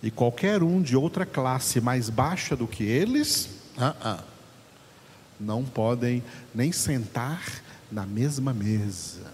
E 0.02 0.11
qualquer 0.11 0.61
um 0.61 0.83
de 0.83 0.97
outra 0.97 1.25
classe 1.25 1.81
mais 1.81 2.11
baixa 2.11 2.57
do 2.57 2.67
que 2.67 2.83
eles, 2.83 3.49
uh 3.76 3.95
-uh, 4.05 4.38
não 5.38 5.64
podem 5.64 6.23
nem 6.54 6.73
sentar 6.73 7.63
na 7.91 8.04
mesma 8.04 8.52
mesa. 8.52 9.32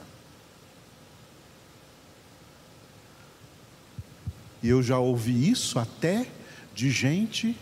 E 4.62 4.68
eu 4.68 4.82
já 4.82 4.98
ouvi 4.98 5.50
isso 5.50 5.78
até 5.78 6.26
de 6.74 6.90
gente 6.90 7.56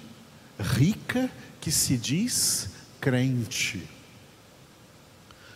rica 0.59 1.31
que 1.61 1.71
se 1.71 1.97
diz 1.97 2.71
crente. 3.01 3.88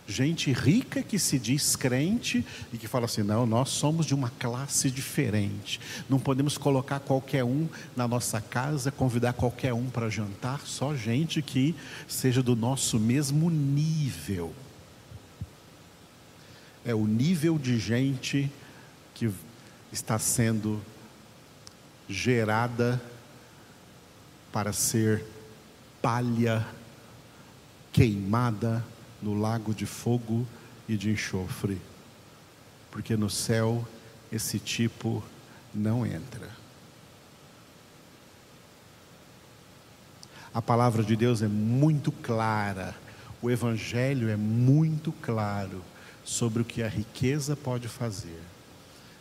Gente 0.09 0.53
rica 0.53 1.03
que 1.03 1.19
se 1.19 1.37
diz 1.37 1.75
crente 1.75 2.47
e 2.73 2.79
que 2.79 2.87
fala 2.87 3.07
assim: 3.07 3.23
não, 3.23 3.45
nós 3.45 3.71
somos 3.71 4.07
de 4.07 4.15
uma 4.15 4.31
classe 4.31 4.89
diferente. 4.89 5.81
Não 6.09 6.21
podemos 6.21 6.57
colocar 6.57 7.01
qualquer 7.01 7.43
um 7.43 7.69
na 7.97 8.07
nossa 8.07 8.41
casa, 8.41 8.93
convidar 8.93 9.33
qualquer 9.33 9.75
um 9.75 9.91
para 9.91 10.09
jantar, 10.09 10.61
só 10.61 10.95
gente 10.95 11.43
que 11.43 11.75
seja 12.07 12.41
do 12.41 12.55
nosso 12.55 13.01
mesmo 13.01 13.51
nível. 13.51 14.55
É 16.85 16.95
o 16.95 17.05
nível 17.05 17.59
de 17.59 17.77
gente 17.77 18.49
que 19.13 19.29
está 19.93 20.21
sendo 20.21 20.81
gerada 22.09 23.03
para 24.53 24.73
ser 24.73 25.25
palha 26.01 26.65
queimada 27.93 28.85
no 29.27 29.35
lago 29.35 29.75
de 29.75 29.85
fogo 29.85 30.47
e 30.89 30.97
de 30.97 31.11
enxofre, 31.11 31.83
porque 32.93 33.17
no 33.17 33.29
céu 33.29 33.85
esse 34.31 34.61
tipo 34.61 35.21
não 35.75 36.07
entra. 36.07 36.49
A 40.55 40.63
palavra 40.63 41.03
de 41.03 41.17
Deus 41.17 41.43
é 41.43 41.49
muito 41.49 42.13
clara, 42.13 42.95
o 43.43 43.51
Evangelho 43.51 44.29
é 44.31 44.37
muito 44.37 45.11
claro 45.11 45.83
sobre 46.25 46.63
o 46.63 46.65
que 46.65 46.85
a 46.85 46.89
riqueza 46.89 47.57
pode 47.57 47.89
fazer. 47.89 48.41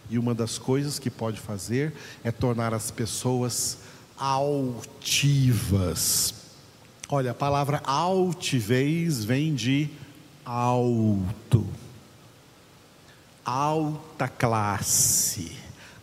E 0.07 0.19
uma 0.19 0.35
das 0.35 0.59
coisas 0.59 0.99
que 0.99 1.09
pode 1.09 1.39
fazer 1.39 1.95
é 2.23 2.31
tornar 2.31 2.75
as 2.75 2.91
pessoas 2.91 3.79
altivas, 4.15 4.85
Olha, 7.07 7.31
a 7.31 7.35
palavra 7.35 7.83
altivez 7.85 9.23
vem 9.23 9.53
de 9.53 9.89
alto, 10.43 11.63
alta 13.45 14.27
classe, 14.27 15.51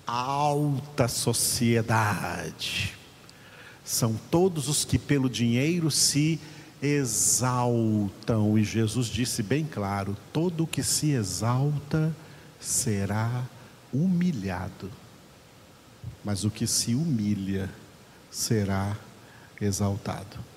alta 0.06 1.08
sociedade. 1.08 2.96
São 3.84 4.14
todos 4.30 4.68
os 4.68 4.84
que 4.84 4.96
pelo 4.96 5.28
dinheiro 5.28 5.90
se 5.90 6.40
exaltam, 6.80 8.56
e 8.56 8.62
Jesus 8.62 9.08
disse 9.08 9.42
bem 9.42 9.64
claro: 9.64 10.16
todo 10.32 10.68
que 10.68 10.84
se 10.84 11.10
exalta 11.10 12.14
será 12.60 13.44
humilhado, 13.92 14.88
mas 16.24 16.44
o 16.44 16.50
que 16.50 16.64
se 16.64 16.94
humilha 16.94 17.68
será 18.30 18.96
exaltado. 19.60 20.52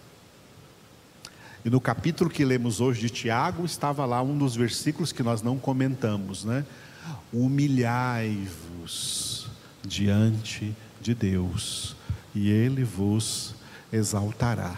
E 1.66 1.70
no 1.70 1.82
capítulo 1.82 2.30
que 2.30 2.46
lemos 2.46 2.80
hoje 2.80 3.02
de 3.02 3.10
Tiago, 3.10 3.66
estava 3.66 4.06
lá 4.06 4.22
um 4.22 4.38
dos 4.38 4.56
versículos 4.56 5.12
que 5.12 5.24
nós 5.24 5.42
não 5.42 5.58
comentamos, 5.58 6.46
né? 6.46 6.64
Humilhai-vos 7.34 9.48
diante 9.84 10.76
de 11.02 11.16
Deus, 11.16 11.96
e 12.36 12.52
Ele 12.52 12.84
vos 12.84 13.56
exaltará. 13.92 14.78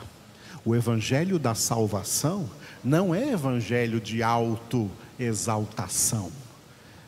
O 0.63 0.73
evangelho 0.73 1.37
da 1.37 1.53
salvação 1.53 2.49
não 2.81 3.13
é 3.13 3.33
evangelho 3.33 3.99
de 3.99 4.23
auto-exaltação, 4.23 6.31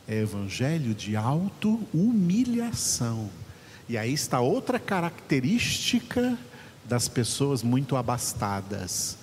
é 0.06 0.16
evangelho 0.16 0.94
de 0.94 1.16
auto-humilhação. 1.16 3.30
E 3.88 3.96
aí 3.96 4.12
está 4.12 4.40
outra 4.40 4.78
característica 4.78 6.36
das 6.84 7.08
pessoas 7.08 7.62
muito 7.62 7.96
abastadas 7.96 9.18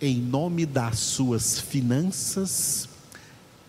em 0.00 0.20
nome 0.20 0.64
das 0.64 0.98
suas 0.98 1.58
finanças 1.58 2.88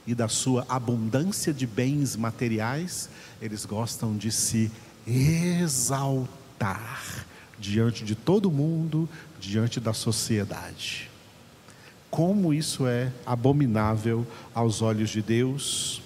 e 0.06 0.14
da 0.14 0.28
sua 0.28 0.66
abundância 0.70 1.54
de 1.54 1.66
bens 1.66 2.16
materiais, 2.16 3.10
eles 3.42 3.66
gostam 3.66 4.16
de 4.16 4.32
se 4.32 4.72
exaltar 5.08 6.20
diante 7.60 8.04
de 8.06 8.16
todo 8.16 8.52
mundo, 8.52 9.10
diante 9.40 9.80
da 9.80 9.94
sociedade. 9.94 11.10
Como 12.12 12.54
isso 12.54 12.88
é 12.88 13.12
abominável 13.26 14.26
aos 14.54 14.82
olhos 14.82 15.10
de 15.10 15.22
Deus. 15.22 16.02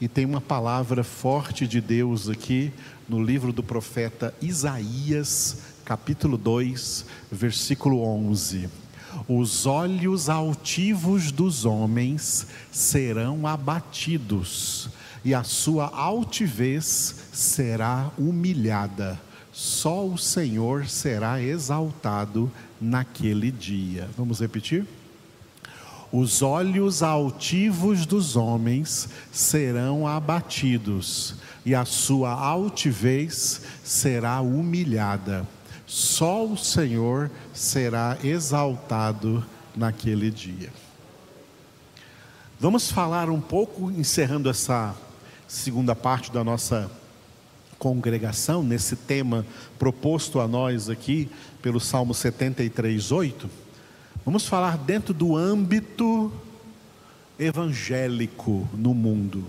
E 0.00 0.06
tem 0.06 0.24
uma 0.24 0.40
palavra 0.40 1.02
forte 1.02 1.66
de 1.66 1.80
Deus 1.80 2.28
aqui 2.28 2.72
no 3.08 3.22
livro 3.22 3.52
do 3.52 3.62
profeta 3.62 4.32
Isaías, 4.40 5.58
capítulo 5.84 6.36
2, 6.36 7.04
versículo 7.32 8.02
11 8.02 8.68
os 9.28 9.66
olhos 9.66 10.28
altivos 10.28 11.30
dos 11.32 11.64
homens 11.64 12.46
serão 12.70 13.46
abatidos, 13.46 14.88
e 15.24 15.34
a 15.34 15.42
sua 15.42 15.86
altivez 15.86 17.14
será 17.32 18.10
humilhada, 18.16 19.20
só 19.52 20.06
o 20.06 20.16
Senhor 20.16 20.86
será 20.86 21.42
exaltado 21.42 22.50
naquele 22.80 23.50
dia. 23.50 24.08
Vamos 24.16 24.40
repetir? 24.40 24.86
Os 26.10 26.40
olhos 26.40 27.02
altivos 27.02 28.06
dos 28.06 28.34
homens 28.36 29.08
serão 29.30 30.06
abatidos, 30.06 31.34
e 31.66 31.74
a 31.74 31.84
sua 31.84 32.30
altivez 32.30 33.60
será 33.84 34.40
humilhada. 34.40 35.46
Só 35.88 36.44
o 36.44 36.54
Senhor 36.54 37.30
será 37.54 38.18
exaltado 38.22 39.42
naquele 39.74 40.30
dia. 40.30 40.70
Vamos 42.60 42.90
falar 42.90 43.30
um 43.30 43.40
pouco, 43.40 43.90
encerrando 43.90 44.50
essa 44.50 44.94
segunda 45.48 45.96
parte 45.96 46.30
da 46.30 46.44
nossa 46.44 46.90
congregação, 47.78 48.62
nesse 48.62 48.96
tema 48.96 49.46
proposto 49.78 50.40
a 50.40 50.46
nós 50.46 50.90
aqui 50.90 51.30
pelo 51.62 51.80
Salmo 51.80 52.12
73, 52.12 53.10
8. 53.10 53.48
Vamos 54.26 54.46
falar 54.46 54.76
dentro 54.76 55.14
do 55.14 55.34
âmbito 55.34 56.30
evangélico 57.38 58.68
no 58.74 58.92
mundo. 58.92 59.46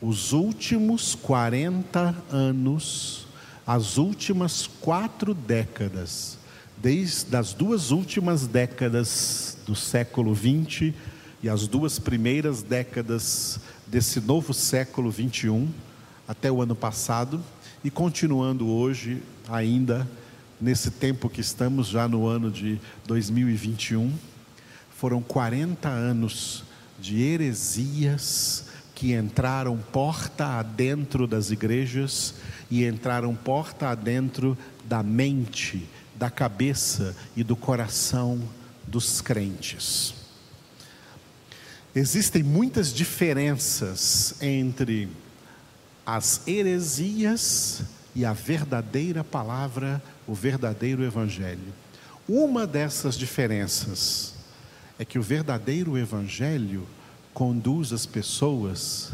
Os 0.00 0.32
últimos 0.32 1.16
40 1.16 2.14
anos, 2.30 3.23
as 3.66 3.96
últimas 3.96 4.66
quatro 4.80 5.32
décadas, 5.32 6.38
desde 6.76 7.34
as 7.36 7.52
duas 7.52 7.90
últimas 7.90 8.46
décadas 8.46 9.56
do 9.66 9.74
século 9.74 10.34
20 10.34 10.94
e 11.42 11.48
as 11.48 11.66
duas 11.66 11.98
primeiras 11.98 12.62
décadas 12.62 13.58
desse 13.86 14.20
novo 14.20 14.52
século 14.52 15.10
21, 15.10 15.68
até 16.26 16.50
o 16.50 16.60
ano 16.60 16.74
passado, 16.74 17.42
e 17.82 17.90
continuando 17.90 18.68
hoje 18.68 19.22
ainda 19.48 20.08
nesse 20.60 20.90
tempo 20.90 21.28
que 21.28 21.40
estamos, 21.40 21.88
já 21.88 22.08
no 22.08 22.26
ano 22.26 22.50
de 22.50 22.80
2021, 23.06 24.12
foram 24.90 25.20
40 25.20 25.88
anos 25.88 26.64
de 26.98 27.20
heresias 27.20 28.66
que 28.94 29.12
entraram 29.12 29.76
porta 29.76 30.58
adentro 30.58 31.26
das 31.26 31.50
igrejas 31.50 32.34
e 32.70 32.84
entraram 32.84 33.34
porta 33.34 33.88
adentro 33.88 34.56
da 34.84 35.02
mente, 35.02 35.88
da 36.14 36.30
cabeça 36.30 37.14
e 37.36 37.42
do 37.42 37.56
coração 37.56 38.40
dos 38.86 39.20
crentes. 39.20 40.14
Existem 41.94 42.42
muitas 42.42 42.92
diferenças 42.92 44.34
entre 44.40 45.08
as 46.06 46.46
heresias 46.46 47.82
e 48.14 48.24
a 48.24 48.32
verdadeira 48.32 49.24
palavra, 49.24 50.02
o 50.26 50.34
verdadeiro 50.34 51.02
evangelho. 51.02 51.72
Uma 52.28 52.66
dessas 52.66 53.16
diferenças 53.16 54.34
é 54.98 55.04
que 55.04 55.18
o 55.18 55.22
verdadeiro 55.22 55.98
evangelho 55.98 56.86
conduz 57.34 57.92
as 57.92 58.06
pessoas 58.06 59.12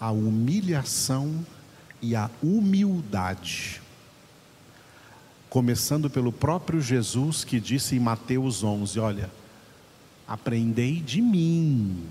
à 0.00 0.12
humilhação 0.12 1.44
e 2.00 2.14
à 2.14 2.30
humildade. 2.40 3.82
Começando 5.50 6.08
pelo 6.08 6.32
próprio 6.32 6.80
Jesus 6.80 7.42
que 7.44 7.58
disse 7.58 7.96
em 7.96 8.00
Mateus 8.00 8.62
11: 8.62 9.00
Olha, 9.00 9.30
aprendei 10.28 11.00
de 11.00 11.20
mim, 11.20 12.04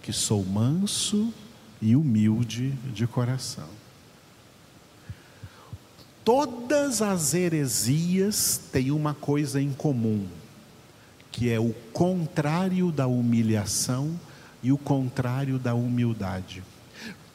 que 0.00 0.12
sou 0.12 0.44
manso 0.44 1.32
e 1.80 1.96
humilde 1.96 2.70
de 2.94 3.06
coração. 3.06 3.68
Todas 6.24 7.02
as 7.02 7.34
heresias 7.34 8.60
têm 8.70 8.92
uma 8.92 9.12
coisa 9.12 9.60
em 9.60 9.72
comum, 9.72 10.24
que 11.32 11.50
é 11.50 11.58
o 11.58 11.74
contrário 11.92 12.92
da 12.92 13.08
humilhação 13.08 14.16
e 14.62 14.70
o 14.72 14.78
contrário 14.78 15.58
da 15.58 15.74
humildade. 15.74 16.62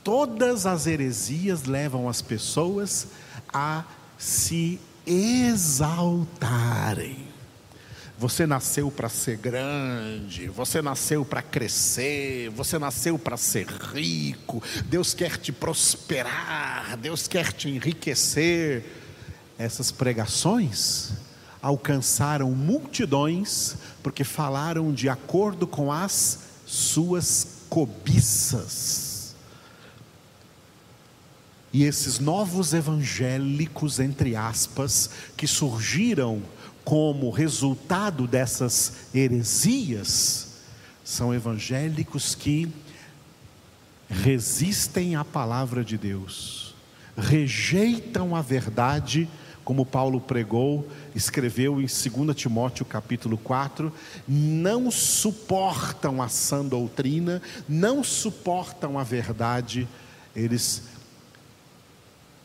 Todas 0.04 0.66
as 0.66 0.88
heresias 0.88 1.66
levam 1.66 2.08
as 2.08 2.22
pessoas 2.22 3.08
a 3.54 3.84
se 4.18 4.80
exaltarem. 5.06 6.38
Você 8.18 8.48
nasceu 8.48 8.90
para 8.90 9.10
ser 9.10 9.38
grande, 9.38 10.48
você 10.48 10.82
nasceu 10.82 11.24
para 11.24 11.44
crescer, 11.44 12.50
você 12.50 12.80
nasceu 12.80 13.20
para 13.20 13.38
ser 13.38 13.68
rico, 13.68 14.64
Deus 14.86 15.14
quer 15.14 15.38
te 15.38 15.52
prosperar, 15.52 16.98
Deus 16.98 17.28
quer 17.28 17.54
te 17.54 17.70
enriquecer. 17.70 18.84
Essas 19.56 19.92
pregações 19.92 21.12
alcançaram 21.62 22.50
multidões 22.52 23.76
porque 24.02 24.24
falaram 24.24 24.92
de 24.92 25.10
acordo 25.10 25.68
com 25.68 25.92
as 25.92 26.47
suas 26.68 27.64
cobiças. 27.70 29.36
E 31.72 31.84
esses 31.84 32.20
novos 32.20 32.74
evangélicos, 32.74 34.00
entre 34.00 34.36
aspas, 34.36 35.10
que 35.38 35.48
surgiram 35.48 36.42
como 36.84 37.30
resultado 37.30 38.28
dessas 38.28 38.94
heresias, 39.14 40.48
são 41.04 41.34
evangélicos 41.34 42.36
que 42.36 42.72
resistem 44.10 45.16
à 45.16 45.24
palavra 45.24 45.84
de 45.84 45.98
Deus, 45.98 46.76
rejeitam 47.18 48.36
a 48.36 48.42
verdade, 48.42 49.30
como 49.68 49.86
Paulo 49.86 50.22
pregou, 50.22 50.88
escreveu 51.14 51.82
em 51.82 51.88
2 51.88 52.34
Timóteo 52.34 52.86
capítulo 52.86 53.38
4, 53.38 53.92
não 54.26 54.90
suportam 54.90 56.22
a 56.22 56.30
sã 56.30 56.64
doutrina, 56.64 57.42
não 57.68 58.02
suportam 58.02 58.98
a 58.98 59.04
verdade, 59.04 59.86
eles 60.34 60.84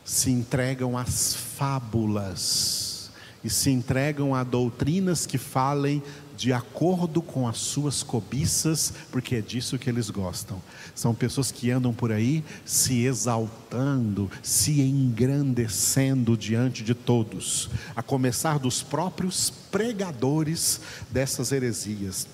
se 0.03 0.31
entregam 0.31 0.97
às 0.97 1.33
fábulas 1.33 3.09
e 3.41 3.49
se 3.49 3.69
entregam 3.69 4.35
a 4.35 4.43
doutrinas 4.43 5.25
que 5.25 5.37
falem 5.37 6.03
de 6.43 6.51
acordo 6.51 7.21
com 7.21 7.47
as 7.47 7.57
suas 7.57 8.03
cobiças, 8.03 8.93
porque 9.09 9.35
é 9.37 9.41
disso 9.41 9.79
que 9.79 9.89
eles 9.89 10.09
gostam. 10.09 10.61
São 10.93 11.15
pessoas 11.15 11.53
que 11.53 11.71
andam 11.71 11.93
por 11.93 12.11
aí 12.11 12.43
se 12.65 13.05
exaltando, 13.05 14.29
se 14.41 14.81
engrandecendo 14.81 16.35
diante 16.35 16.83
de 16.83 16.93
todos, 16.93 17.69
a 17.95 18.03
começar 18.03 18.59
dos 18.59 18.83
próprios 18.83 19.49
pregadores 19.71 20.81
dessas 21.09 21.53
heresias, 21.53 22.27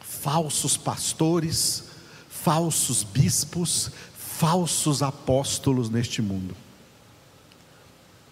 falsos 0.00 0.78
pastores, 0.78 1.84
falsos 2.30 3.02
bispos, 3.02 3.90
falsos 4.16 5.02
apóstolos 5.02 5.90
neste 5.90 6.22
mundo 6.22 6.56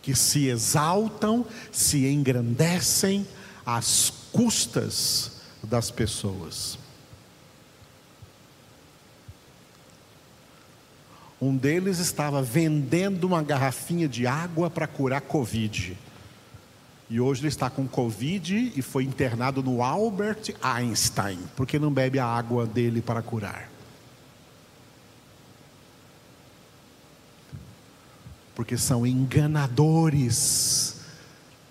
que 0.01 0.15
se 0.15 0.47
exaltam, 0.47 1.45
se 1.71 2.07
engrandecem 2.07 3.27
às 3.67 4.11
custas 4.33 5.33
das 5.63 5.91
pessoas. 5.91 6.79
Um 11.41 11.57
deles 11.57 11.99
estava 11.99 12.43
vendendo 12.43 13.25
uma 13.25 13.43
garrafinha 13.43 14.09
de 14.09 14.27
água 14.27 14.69
para 14.69 14.87
curar 14.87 15.21
Covid. 15.21 15.97
E 17.11 17.21
hoje 17.21 17.41
ele 17.41 17.49
está 17.49 17.71
com 17.71 17.87
Covid 17.87 18.73
e 18.77 18.83
foi 18.83 19.05
internado 19.05 19.63
no 19.63 19.83
Albert 19.83 20.55
Einstein, 20.61 21.39
porque 21.57 21.79
não 21.79 21.93
bebe 21.93 22.19
a 22.19 22.27
água 22.27 22.67
dele 22.67 23.01
para 23.01 23.23
curar. 23.23 23.69
porque 28.59 28.77
são 28.77 29.07
enganadores 29.07 30.97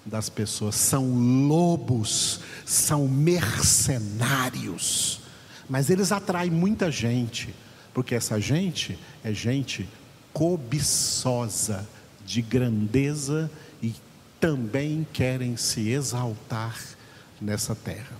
das 0.07 0.29
pessoas, 0.29 0.75
são 0.75 1.47
lobos, 1.47 2.39
são 2.65 3.07
mercenários, 3.07 5.21
mas 5.69 5.89
eles 5.89 6.11
atraem 6.11 6.51
muita 6.51 6.89
gente, 6.89 7.53
porque 7.93 8.15
essa 8.15 8.39
gente 8.39 8.97
é 9.23 9.33
gente 9.33 9.87
cobiçosa 10.33 11.87
de 12.25 12.41
grandeza 12.41 13.51
e 13.81 13.93
também 14.39 15.05
querem 15.11 15.57
se 15.57 15.89
exaltar 15.89 16.77
nessa 17.39 17.75
terra. 17.75 18.15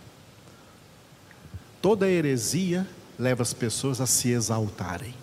Toda 1.82 2.10
heresia 2.10 2.88
leva 3.17 3.41
as 3.41 3.54
pessoas 3.54 4.02
a 4.02 4.06
se 4.06 4.30
exaltarem. 4.30 5.13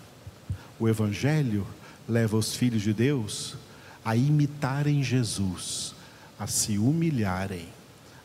O 0.79 0.87
Evangelho 0.87 1.65
leva 2.07 2.37
os 2.37 2.55
filhos 2.55 2.81
de 2.81 2.93
Deus 2.93 3.55
a 4.03 4.15
imitarem 4.15 5.03
Jesus, 5.03 5.94
a 6.39 6.47
se 6.47 6.77
humilharem, 6.77 7.67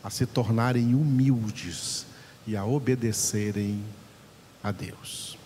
a 0.02 0.10
se 0.10 0.26
tornarem 0.26 0.94
humildes 0.94 2.06
e 2.46 2.56
a 2.56 2.64
obedecerem 2.64 3.82
a 4.62 4.72
Deus. 4.72 5.38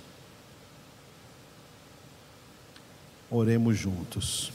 Oremos 3.30 3.76
juntos. 3.76 4.52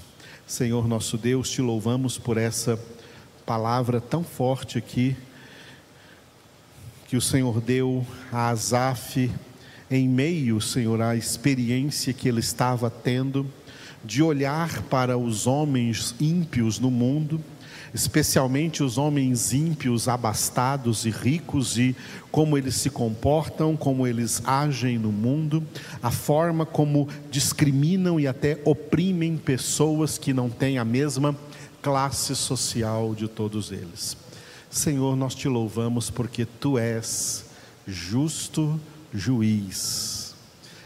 Senhor 0.47 0.87
nosso 0.87 1.17
Deus, 1.17 1.49
te 1.49 1.61
louvamos 1.61 2.17
por 2.17 2.37
essa 2.37 2.79
palavra 3.45 4.01
tão 4.01 4.23
forte 4.23 4.77
aqui 4.77 5.15
que 7.07 7.17
o 7.17 7.21
Senhor 7.21 7.59
deu 7.59 8.05
a 8.31 8.49
Asaf 8.49 9.31
em 9.89 10.07
meio, 10.07 10.61
Senhor, 10.61 11.01
à 11.01 11.15
experiência 11.15 12.13
que 12.13 12.29
ele 12.29 12.39
estava 12.39 12.89
tendo 12.89 13.51
de 14.03 14.21
olhar 14.21 14.83
para 14.83 15.17
os 15.17 15.47
homens 15.47 16.15
ímpios 16.19 16.79
no 16.79 16.91
mundo 16.91 17.43
especialmente 17.93 18.83
os 18.83 18.97
homens 18.97 19.53
ímpios, 19.53 20.07
abastados 20.07 21.05
e 21.05 21.09
ricos, 21.09 21.77
e 21.77 21.95
como 22.31 22.57
eles 22.57 22.75
se 22.75 22.89
comportam, 22.89 23.75
como 23.75 24.05
eles 24.05 24.41
agem 24.45 24.97
no 24.97 25.11
mundo, 25.11 25.63
a 26.01 26.11
forma 26.11 26.65
como 26.65 27.07
discriminam 27.31 28.19
e 28.19 28.27
até 28.27 28.59
oprimem 28.65 29.37
pessoas 29.37 30.17
que 30.17 30.33
não 30.33 30.49
têm 30.49 30.77
a 30.77 30.85
mesma 30.85 31.35
classe 31.81 32.35
social 32.35 33.15
de 33.15 33.27
todos 33.27 33.71
eles. 33.71 34.17
Senhor, 34.69 35.15
nós 35.15 35.33
te 35.33 35.47
louvamos 35.47 36.09
porque 36.09 36.45
tu 36.45 36.77
és 36.77 37.45
justo 37.87 38.79
juiz, 39.11 40.35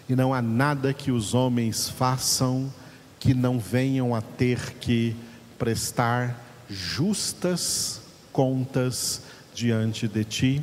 e 0.07 0.15
não 0.15 0.33
há 0.33 0.41
nada 0.41 0.93
que 0.93 1.11
os 1.11 1.33
homens 1.33 1.89
façam 1.89 2.71
que 3.19 3.33
não 3.33 3.57
venham 3.57 4.13
a 4.13 4.21
ter 4.21 4.75
que 4.79 5.15
prestar 5.57 6.41
justas 6.73 8.01
contas 8.31 9.21
diante 9.53 10.07
de 10.07 10.23
ti, 10.23 10.62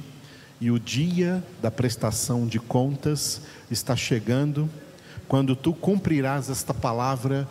e 0.61 0.71
o 0.71 0.79
dia 0.79 1.43
da 1.63 1.71
prestação 1.71 2.47
de 2.47 2.59
contas 2.59 3.41
está 3.71 3.97
chegando, 3.97 4.69
quando 5.27 5.57
tu 5.57 5.73
cumprirás 5.73 6.51
esta 6.51 6.75
palavra 6.75 7.49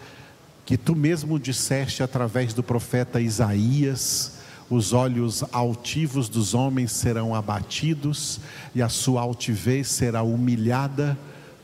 que 0.65 0.77
tu 0.77 0.95
mesmo 0.95 1.39
disseste 1.39 2.03
através 2.03 2.53
do 2.53 2.61
profeta 2.61 3.19
Isaías: 3.19 4.33
os 4.69 4.93
olhos 4.93 5.43
altivos 5.51 6.29
dos 6.29 6.53
homens 6.53 6.91
serão 6.91 7.33
abatidos 7.33 8.39
e 8.75 8.81
a 8.81 8.89
sua 8.89 9.21
altivez 9.21 9.87
será 9.87 10.21
humilhada. 10.21 11.17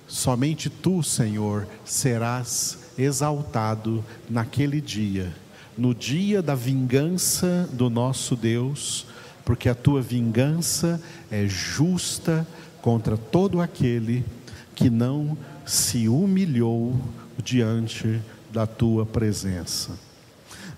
Somente 0.07 0.69
tu, 0.69 1.03
Senhor, 1.03 1.67
serás 1.83 2.79
exaltado 2.97 4.03
naquele 4.29 4.79
dia 4.79 5.33
no 5.77 5.93
dia 5.93 6.41
da 6.41 6.55
vingança 6.55 7.69
do 7.73 7.89
nosso 7.89 8.35
Deus, 8.35 9.05
porque 9.43 9.69
a 9.69 9.75
tua 9.75 10.01
vingança 10.01 11.01
é 11.29 11.47
justa 11.47 12.47
contra 12.81 13.17
todo 13.17 13.61
aquele 13.61 14.25
que 14.73 14.89
não 14.89 15.37
se 15.65 16.07
humilhou 16.07 16.95
diante 17.43 18.21
da 18.51 18.65
tua 18.65 19.05
presença. 19.05 19.91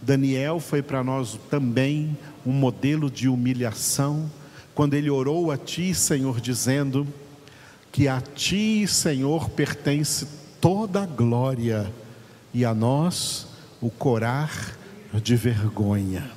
Daniel 0.01 0.59
foi 0.59 0.81
para 0.81 1.03
nós 1.03 1.39
também 1.49 2.17
um 2.45 2.51
modelo 2.51 3.09
de 3.09 3.27
humilhação, 3.27 4.29
quando 4.73 4.93
ele 4.93 5.09
orou 5.09 5.51
a 5.51 5.57
ti, 5.57 5.93
Senhor, 5.93 6.39
dizendo 6.39 7.07
que 7.91 8.07
a 8.07 8.21
ti, 8.21 8.87
Senhor, 8.87 9.49
pertence 9.49 10.27
toda 10.61 11.03
a 11.03 11.05
glória 11.05 11.91
e 12.53 12.63
a 12.63 12.73
nós 12.73 13.47
o 13.81 13.89
corar 13.89 14.77
de 15.13 15.35
vergonha. 15.35 16.29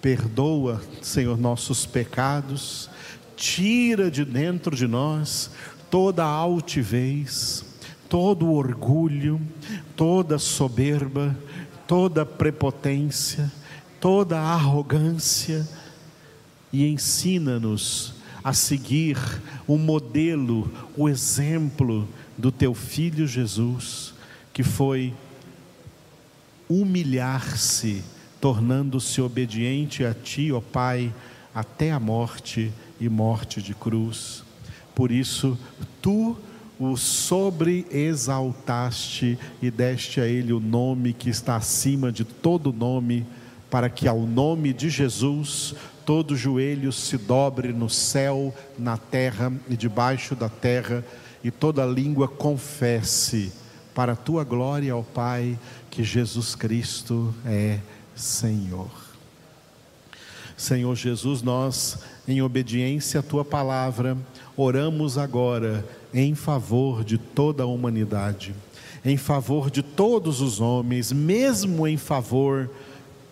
Perdoa, 0.00 0.82
Senhor, 1.00 1.38
nossos 1.38 1.86
pecados, 1.86 2.90
tira 3.36 4.10
de 4.10 4.24
dentro 4.24 4.76
de 4.76 4.86
nós 4.86 5.50
toda 5.90 6.24
altivez, 6.24 7.64
todo 8.08 8.52
orgulho, 8.52 9.40
toda 9.96 10.38
soberba, 10.38 11.36
toda 11.86 12.26
prepotência, 12.26 13.50
toda 14.00 14.38
arrogância 14.38 15.66
e 16.72 16.86
ensina-nos 16.86 18.14
a 18.42 18.52
seguir 18.52 19.16
o 19.66 19.78
modelo, 19.78 20.70
o 20.96 21.08
exemplo 21.08 22.06
do 22.36 22.52
teu 22.52 22.74
filho 22.74 23.26
Jesus, 23.26 24.12
que 24.52 24.62
foi 24.62 25.14
humilhar-se, 26.68 28.02
tornando-se 28.40 29.20
obediente 29.20 30.04
a 30.04 30.14
Ti, 30.14 30.52
ó 30.52 30.60
Pai, 30.60 31.12
até 31.54 31.92
a 31.92 32.00
morte 32.00 32.72
e 33.00 33.08
morte 33.08 33.62
de 33.62 33.74
cruz. 33.74 34.42
Por 34.94 35.10
isso, 35.10 35.58
Tu 36.00 36.36
o 36.78 36.96
sobreexaltaste 36.96 39.38
e 39.62 39.70
deste 39.70 40.20
a 40.20 40.26
ele 40.26 40.52
o 40.52 40.60
nome 40.60 41.12
que 41.12 41.30
está 41.30 41.56
acima 41.56 42.10
de 42.10 42.24
todo 42.24 42.72
nome, 42.72 43.24
para 43.70 43.88
que 43.88 44.08
ao 44.08 44.20
nome 44.20 44.72
de 44.72 44.90
Jesus 44.90 45.74
todo 46.04 46.36
joelho 46.36 46.92
se 46.92 47.16
dobre 47.16 47.72
no 47.72 47.88
céu, 47.88 48.52
na 48.78 48.96
terra 48.96 49.52
e 49.68 49.76
debaixo 49.76 50.34
da 50.34 50.48
terra, 50.48 51.04
e 51.42 51.50
toda 51.50 51.86
língua 51.86 52.28
confesse 52.28 53.52
para 53.94 54.12
a 54.12 54.16
tua 54.16 54.42
glória, 54.42 54.96
ó 54.96 55.02
Pai, 55.02 55.58
que 55.90 56.02
Jesus 56.02 56.54
Cristo 56.54 57.32
é 57.46 57.78
Senhor. 58.14 58.90
Senhor 60.56 60.94
Jesus, 60.94 61.42
nós, 61.42 61.98
em 62.26 62.42
obediência 62.42 63.20
à 63.20 63.22
tua 63.22 63.44
palavra, 63.44 64.16
oramos 64.56 65.18
agora 65.18 65.84
em 66.12 66.34
favor 66.34 67.04
de 67.04 67.18
toda 67.18 67.64
a 67.64 67.66
humanidade, 67.66 68.54
em 69.04 69.16
favor 69.16 69.70
de 69.70 69.82
todos 69.82 70.40
os 70.40 70.60
homens, 70.60 71.12
mesmo 71.12 71.86
em 71.86 71.96
favor 71.96 72.70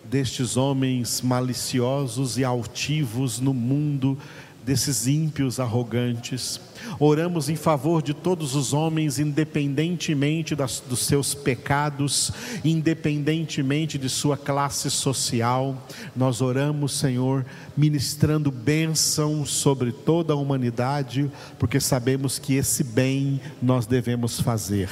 destes 0.03 0.57
homens 0.57 1.21
maliciosos 1.21 2.37
e 2.37 2.43
altivos 2.43 3.39
no 3.39 3.53
mundo 3.53 4.17
desses 4.65 5.07
ímpios 5.07 5.59
arrogantes. 5.59 6.59
Oramos 6.99 7.49
em 7.49 7.55
favor 7.55 8.01
de 8.01 8.13
todos 8.13 8.55
os 8.55 8.73
homens, 8.73 9.19
independentemente 9.19 10.55
das, 10.55 10.81
dos 10.81 10.99
seus 10.99 11.33
pecados, 11.33 12.31
independentemente 12.63 13.97
de 13.97 14.09
sua 14.09 14.37
classe 14.37 14.89
social. 14.89 15.77
Nós 16.15 16.41
oramos, 16.41 16.93
Senhor, 16.93 17.45
ministrando 17.75 18.51
bênção 18.51 19.45
sobre 19.45 19.91
toda 19.91 20.33
a 20.33 20.37
humanidade, 20.37 21.29
porque 21.57 21.79
sabemos 21.79 22.39
que 22.39 22.55
esse 22.55 22.83
bem 22.83 23.39
nós 23.61 23.85
devemos 23.85 24.39
fazer. 24.39 24.89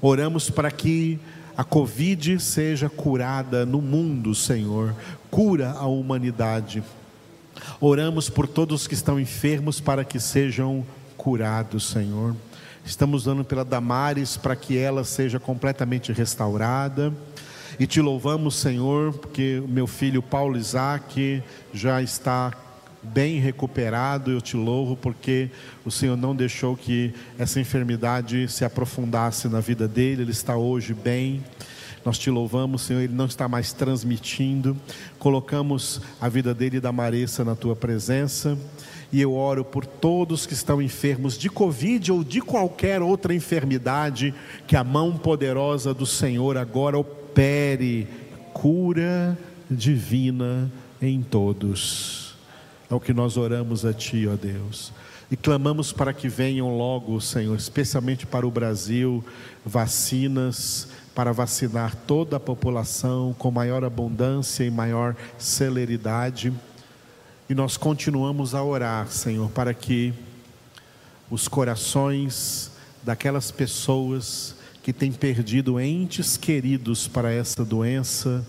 Oramos 0.00 0.50
para 0.50 0.70
que 0.70 1.18
a 1.56 1.62
Covid 1.62 2.40
seja 2.40 2.90
curada 2.90 3.64
no 3.64 3.80
mundo, 3.80 4.34
Senhor. 4.34 4.94
Cura 5.30 5.70
a 5.70 5.86
humanidade 5.86 6.82
Oramos 7.80 8.28
por 8.28 8.46
todos 8.46 8.86
que 8.86 8.94
estão 8.94 9.18
enfermos 9.18 9.80
para 9.80 10.04
que 10.04 10.18
sejam 10.20 10.84
curados, 11.16 11.88
Senhor. 11.88 12.34
Estamos 12.84 13.24
dando 13.24 13.44
pela 13.44 13.64
Damares 13.64 14.36
para 14.36 14.54
que 14.54 14.76
ela 14.76 15.04
seja 15.04 15.40
completamente 15.40 16.12
restaurada. 16.12 17.12
E 17.78 17.86
te 17.86 18.00
louvamos, 18.00 18.56
Senhor, 18.56 19.12
porque 19.14 19.62
meu 19.66 19.86
filho 19.86 20.22
Paulo 20.22 20.56
Isaac 20.56 21.42
já 21.72 22.02
está 22.02 22.52
bem 23.02 23.38
recuperado. 23.38 24.30
Eu 24.30 24.40
te 24.40 24.56
louvo 24.56 24.96
porque 24.96 25.50
o 25.84 25.90
Senhor 25.90 26.16
não 26.16 26.36
deixou 26.36 26.76
que 26.76 27.12
essa 27.38 27.58
enfermidade 27.60 28.48
se 28.48 28.64
aprofundasse 28.64 29.48
na 29.48 29.60
vida 29.60 29.88
dele. 29.88 30.22
Ele 30.22 30.30
está 30.30 30.56
hoje 30.56 30.94
bem. 30.94 31.42
Nós 32.04 32.18
te 32.18 32.30
louvamos, 32.30 32.82
Senhor, 32.82 33.00
ele 33.00 33.14
não 33.14 33.24
está 33.24 33.48
mais 33.48 33.72
transmitindo. 33.72 34.76
Colocamos 35.18 36.02
a 36.20 36.28
vida 36.28 36.54
dele 36.54 36.76
e 36.76 36.80
da 36.80 36.92
Maressa 36.92 37.44
na 37.44 37.54
tua 37.54 37.74
presença. 37.74 38.58
E 39.10 39.22
eu 39.22 39.32
oro 39.32 39.64
por 39.64 39.86
todos 39.86 40.44
que 40.44 40.52
estão 40.52 40.82
enfermos 40.82 41.38
de 41.38 41.48
Covid 41.48 42.12
ou 42.12 42.22
de 42.22 42.42
qualquer 42.42 43.00
outra 43.00 43.34
enfermidade, 43.34 44.34
que 44.66 44.76
a 44.76 44.84
mão 44.84 45.16
poderosa 45.16 45.94
do 45.94 46.04
Senhor 46.04 46.58
agora 46.58 46.98
opere 46.98 48.06
cura 48.52 49.38
divina 49.70 50.70
em 51.00 51.22
todos. 51.22 52.34
É 52.90 52.94
o 52.94 53.00
que 53.00 53.14
nós 53.14 53.36
oramos 53.38 53.86
a 53.86 53.94
Ti, 53.94 54.26
ó 54.26 54.36
Deus. 54.36 54.92
E 55.30 55.36
clamamos 55.36 55.90
para 55.90 56.12
que 56.12 56.28
venham 56.28 56.76
logo, 56.76 57.18
Senhor, 57.20 57.56
especialmente 57.56 58.26
para 58.26 58.46
o 58.46 58.50
Brasil, 58.50 59.24
vacinas 59.64 60.88
para 61.14 61.32
vacinar 61.32 61.94
toda 62.06 62.36
a 62.36 62.40
população 62.40 63.34
com 63.38 63.50
maior 63.50 63.84
abundância 63.84 64.64
e 64.64 64.70
maior 64.70 65.14
celeridade. 65.38 66.52
E 67.48 67.54
nós 67.54 67.76
continuamos 67.76 68.54
a 68.54 68.62
orar, 68.64 69.08
Senhor, 69.08 69.50
para 69.50 69.72
que 69.72 70.12
os 71.30 71.46
corações 71.46 72.70
daquelas 73.02 73.50
pessoas 73.50 74.56
que 74.82 74.92
têm 74.92 75.12
perdido 75.12 75.80
entes 75.80 76.36
queridos 76.36 77.06
para 77.06 77.32
essa 77.32 77.64
doença 77.64 78.44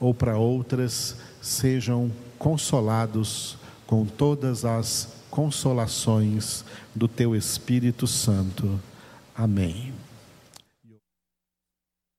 ou 0.00 0.14
para 0.14 0.36
outras 0.36 1.16
sejam 1.40 2.10
consolados 2.38 3.56
com 3.86 4.04
todas 4.04 4.64
as 4.64 5.08
consolações 5.30 6.64
do 6.94 7.06
teu 7.08 7.34
Espírito 7.34 8.06
Santo. 8.06 8.80
Amém. 9.34 9.92